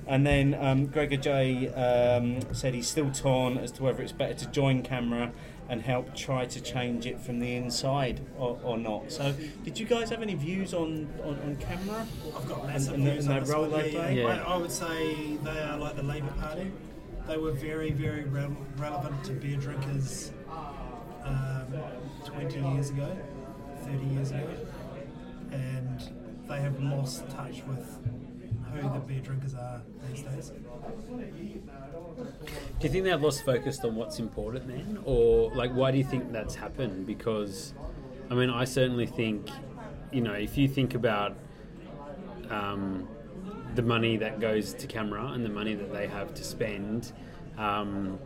[0.08, 4.34] And then um, Gregor J um, said he's still torn as to whether it's better
[4.34, 5.32] to join CAMRA
[5.70, 9.12] and help try to change it from the inside or, or not.
[9.12, 9.34] So,
[9.64, 12.06] did you guys have any views on, on, on CAMRA?
[12.36, 14.22] I've got massive And- and views the- on and this the role they play?
[14.22, 14.44] yeah.
[14.46, 16.72] I, I would say they are like the Labour Party.
[17.28, 20.32] They were very, very rel- relevant to beer drinkers
[21.24, 21.66] um,
[22.26, 23.16] 20 years ago,
[23.86, 24.50] 30 years ago,
[25.52, 26.04] and
[26.50, 27.98] they have lost touch with
[28.74, 30.52] who the beer drinkers are these days.
[32.80, 35.00] Do you think they've lost focus on what's important then?
[35.06, 37.06] Or, like, why do you think that's happened?
[37.06, 37.74] Because,
[38.30, 39.50] I mean, I certainly think,
[40.12, 41.36] you know, if you think about
[42.50, 43.08] um,
[43.76, 47.14] the money that goes to CAMRA and the money that they have to spend,
[47.58, 48.20] um,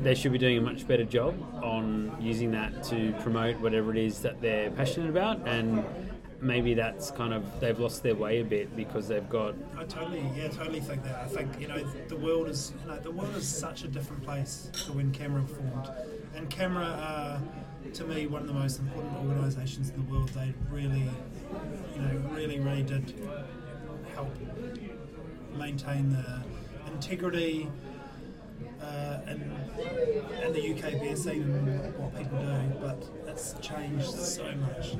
[0.00, 3.98] they should be doing a much better job on using that to promote whatever it
[3.98, 5.46] is that they're passionate about.
[5.46, 5.84] And
[6.40, 10.24] maybe that's kind of, they've lost their way a bit because they've got I totally,
[10.36, 11.16] yeah, totally think that.
[11.16, 11.78] I think you know
[12.08, 15.48] the world is, you know, the world is such a different place to when CAMRA
[15.48, 15.90] formed,
[16.34, 17.40] and CAMRA are,
[17.92, 20.28] to me, one of the most important organisations in the world.
[20.30, 21.10] They really,
[21.94, 23.14] you know, really, really did
[24.14, 24.32] help
[25.56, 26.42] maintain the
[26.92, 27.68] integrity
[28.82, 29.52] uh, in,
[30.44, 34.96] in the UK beer scene and what people do, but it's changed so much.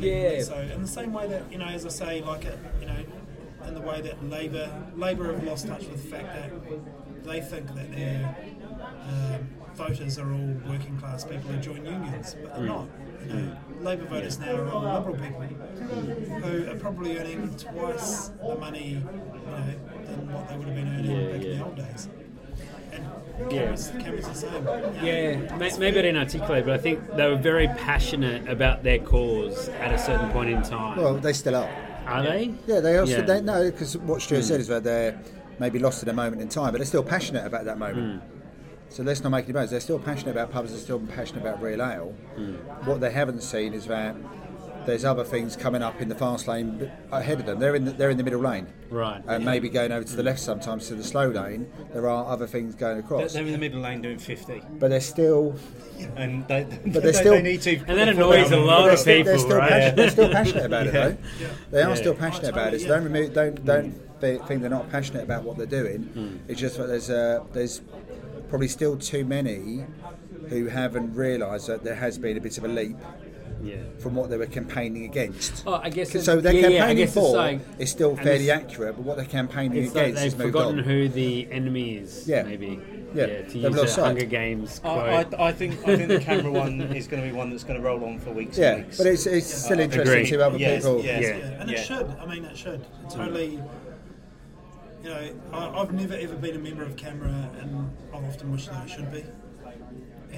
[0.00, 0.42] Yeah.
[0.42, 3.04] So in the same way that you know, as I say, like it, you know,
[3.66, 7.74] in the way that Labour Labour have lost touch with the fact that they think
[7.74, 8.34] that their
[9.08, 12.88] um, voters are all working class people who join unions, but they're not.
[13.26, 18.56] You know, Labour voters now are all Liberal people who are probably earning twice the
[18.56, 19.64] money, you know,
[20.06, 22.08] than what they would have been earning Yeah, back in the old days.
[23.40, 23.62] And Yeah.
[23.72, 25.04] CAMRA's, CAMRA's the same.
[25.04, 29.68] Yeah, maybe I didn't articulate, but I think they were very passionate about their cause
[29.68, 30.98] at a certain point in time.
[30.98, 31.70] Well, they still are.
[32.06, 32.54] Are they?
[32.66, 33.22] Yeah, they also Yeah.
[33.22, 34.44] they know because what Stuart hmm.
[34.44, 35.18] said is that they're
[35.58, 38.22] maybe lost at a moment in time, but they're still passionate about that moment.
[38.22, 38.28] Hmm.
[38.88, 39.70] So let's not make any bones.
[39.70, 40.72] They're still passionate about pubs.
[40.72, 42.12] They're still passionate about real ale.
[42.34, 42.54] Hmm.
[42.88, 44.16] What they haven't seen is that
[44.86, 47.58] there's other things coming up in the fast lane ahead of them.
[47.58, 49.22] They're in the, they're in the middle lane, Right.
[49.26, 51.70] and maybe going over to the left sometimes to the slow lane.
[51.92, 55.00] There are other things going across, they're in the middle lane doing 50, but they're
[55.00, 55.54] still
[56.16, 57.76] and they, they're they, still- they need to.
[57.86, 59.68] And that annoys a lot they're of still, people, they're still, right?
[59.70, 61.16] passionate, they're still passionate about it though.
[61.70, 61.94] They are Yeah.
[61.94, 62.80] still passionate about it.
[62.80, 66.40] So totally, don't remove, don't don't th- think they're not passionate about what they're doing.
[66.48, 67.82] It's just that there's uh, there's
[68.48, 69.84] probably still too many
[70.48, 72.96] who haven't realised that there has been a bit of a leap
[73.62, 73.76] Yeah.
[73.98, 75.62] from what they were campaigning against.
[75.66, 76.10] Oh, I guess.
[76.24, 79.04] so it- they're yeah, yeah, campaigning guess it's for like- is still fairly accurate, but
[79.04, 80.84] what they're campaigning It's like against they've has forgotten on.
[80.84, 82.26] who the enemy is.
[82.28, 82.42] Yeah.
[82.42, 82.80] Maybe.
[83.12, 84.04] Yeah, to they've use lost a sight.
[84.04, 84.98] Hunger Games quote.
[84.98, 87.64] I, I, I think I think the CAMRA one is going to be one that's
[87.64, 88.98] going to roll on for weeks Yeah, and weeks.
[88.98, 90.30] but it's, it's still Uh, interesting agree.
[90.30, 91.02] to other Yes, people.
[91.04, 91.22] yes.
[91.22, 91.28] Yeah.
[91.36, 91.76] Yeah, and Yeah.
[91.80, 92.06] it should.
[92.20, 92.80] I mean, it should.
[92.80, 93.60] It totally.
[95.02, 98.68] You know, I, I've never ever been a member of CAMRA, and I've often wished
[98.70, 99.24] that I should be.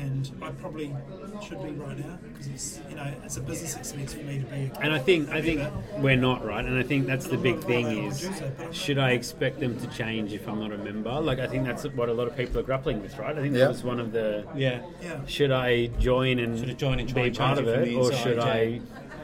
[0.03, 0.93] And I probably
[1.47, 4.45] should be right now because it's you know it's a business expense for me to
[4.47, 4.69] be.
[4.81, 5.81] And I think I think member.
[5.99, 8.75] we're not right, and I think that's the big thing is I'll do so, but-
[8.75, 11.13] should I expect them to change if I'm not a member?
[11.21, 13.39] Like I think that's what a lot of people are grappling with, right?
[13.39, 13.61] I think Yeah.
[13.61, 14.81] that was one of the yeah.
[15.01, 15.25] Yeah.
[15.27, 17.97] should I join and Should I join and be part of it from it, the
[17.97, 18.39] or should.
[18.41, 18.81] I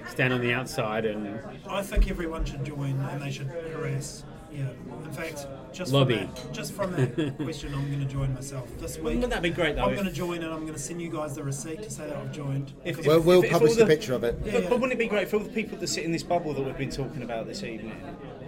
[0.09, 4.23] stand on the outside and I think everyone should join and they should harass.
[4.53, 4.69] Yeah.
[5.05, 6.17] In fact, just Lobby.
[6.19, 9.05] From that, just from that question, I'm going to join myself this week.
[9.15, 9.85] Wouldn't that be great though?
[9.85, 12.07] I'm going to join and I'm going to send you guys the receipt to say
[12.07, 12.73] that I've joined.
[12.85, 14.37] if- Well, if- we'll if- if publish all the picture of it.
[14.45, 14.69] Yeah, But, yeah.
[14.71, 16.63] but wouldn't it be great for all the people that sit in this bubble that
[16.63, 18.01] we've been talking about this evening,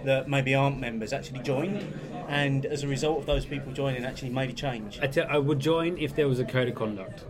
[0.05, 1.85] that maybe aren't members, actually joined,
[2.27, 4.99] and as a result of those people joining, actually made a change?
[5.01, 7.25] I, tell, I would join if there was a code of conduct,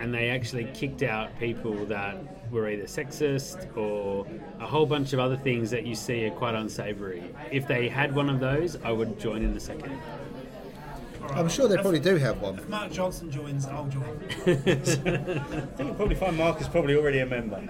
[0.00, 2.16] and they actually kicked out people that
[2.52, 4.26] were either sexist or
[4.60, 7.24] a whole bunch of other things that you see are quite unsavoury.
[7.50, 9.98] If they had one of those, I would join in a second.
[11.30, 12.58] I'm sure they probably do have one.
[12.58, 14.02] If Mark Johnson joins, I'll join.
[14.30, 17.62] I think you'll probably find Mark is probably already a member.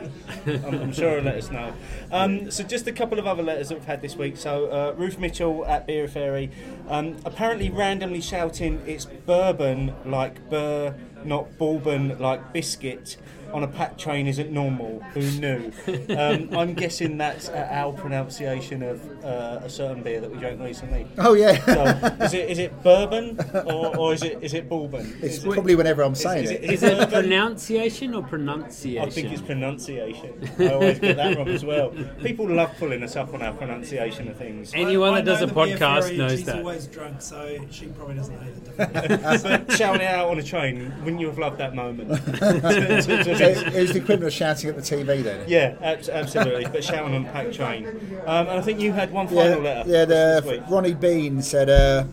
[0.46, 1.72] I'm, I'm sure he'll let us know.
[2.10, 4.36] Um, so just a couple of other letters that we've had this week.
[4.36, 6.50] So uh, Ruth Mitchell at Beer Fairy,
[6.88, 13.16] um, apparently randomly shouting it's bourbon like burr, not bourbon like biscuit.
[13.52, 15.00] On a pack train isn't normal.
[15.12, 15.70] Who knew?
[16.16, 20.60] Um, I'm guessing that's uh, our pronunciation of uh, a certain beer that we drank
[20.60, 21.06] recently.
[21.18, 25.06] Oh yeah, So is it is it bourbon or, or is it is it bourbon?
[25.20, 26.64] it's Is it- probably whenever I'm saying is it.
[26.64, 29.06] it- Is it pronunciation or pronunciation?
[29.06, 30.32] I think it's pronunciation.
[30.58, 31.90] I always get that wrong as well.
[32.22, 34.72] People love pulling us up on our pronunciation of things.
[34.74, 36.56] Anyone I- I that does a podcast fairy, knows she's that.
[36.56, 39.42] always drunk, so she probably doesn't know the difference.
[39.42, 42.08] but shouting it out on a train, wouldn't you have loved that moment?
[42.12, 45.44] To- to- to- So it was the equivalent of shouting at the TV then.
[45.48, 46.66] yeah, absolutely.
[46.70, 47.86] But shouting on a packed train.
[48.26, 49.90] Um, and I think you had one Yeah, final letter.
[49.90, 50.04] yeah.
[50.04, 50.64] The.
[50.68, 52.04] Ronnie Bean said, uh,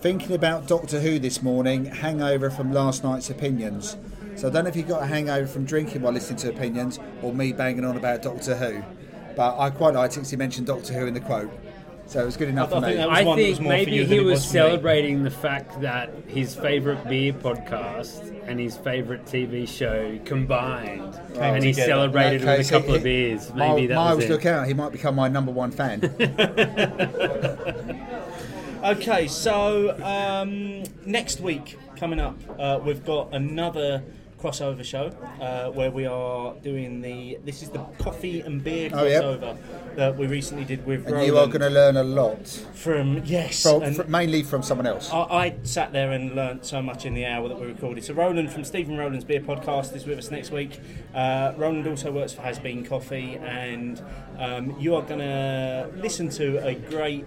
[0.00, 1.86] "Thinking about Doctor Who this morning.
[1.86, 3.96] Hangover from last night's opinions.
[4.36, 6.98] So I don't know if you got a hangover from drinking while listening to opinions,
[7.22, 8.82] or me banging on about Doctor Who.
[9.36, 11.50] But I quite liked it because he mentioned Doctor Who in the quote,
[12.06, 12.96] so it was good enough I for think me.
[12.96, 16.10] that was I one that was think maybe he was, was celebrating the fact that
[16.26, 21.88] his favourite beer podcast and his favourite TV show combined, and he together.
[21.90, 23.48] celebrated In with a couple he- of beers.
[23.48, 24.30] he- Maybe that Miles, was it.
[24.30, 24.66] look out!
[24.66, 26.00] He might become my number one fan.
[28.84, 34.02] Okay, so um, next week coming up, uh, we've got another
[34.44, 35.06] crossover show
[35.40, 37.38] uh, where we are doing the.
[37.44, 39.22] This is the coffee and beer Oh, yep.
[39.22, 39.56] crossover
[39.96, 43.22] that we recently did with and Roland you are going to learn a lot, from
[43.24, 45.10] yes, from, and fr- mainly from someone else.
[45.12, 48.04] I, I sat there and learnt so much in the hour that we recorded.
[48.04, 50.78] So Roland from Stephen Roland's Beer Podcast is with us next week.
[51.14, 54.02] Uh, Roland also works for Has Bean Coffee, and
[54.38, 57.24] um, you are going to listen to a great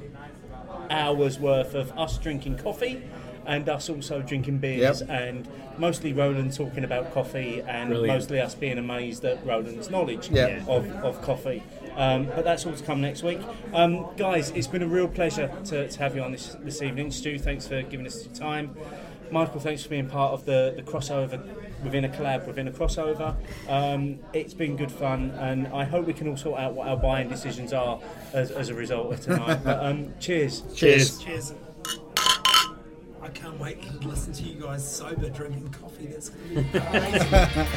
[0.89, 3.03] hours worth of us drinking coffee
[3.47, 5.09] and us also drinking beers Yep.
[5.09, 5.47] and
[5.79, 8.13] mostly Roland talking about coffee and Brilliant.
[8.19, 10.63] mostly us being amazed at Roland's knowledge Yeah.
[10.67, 11.63] of, of coffee.
[11.95, 13.39] Um, but that's all to come next week.
[13.73, 17.09] Um, guys, it's been a real pleasure to, to have you on this, this evening.
[17.09, 18.75] Stu, thanks for giving us your time.
[19.31, 21.41] Michael, thanks for being part of the, the crossover
[21.83, 23.35] within a collab, within a crossover.
[23.67, 26.95] Um, it's been good fun, and I hope we can all sort out what our
[26.97, 27.99] buying decisions are
[28.33, 29.59] as, as a result of tonight.
[29.63, 30.61] but um, cheers.
[30.75, 31.19] Cheers.
[31.19, 31.53] Cheers.
[33.27, 36.05] I can't wait to listen to you guys sober drinking coffee.
[36.05, 37.67] That's going to be amazing.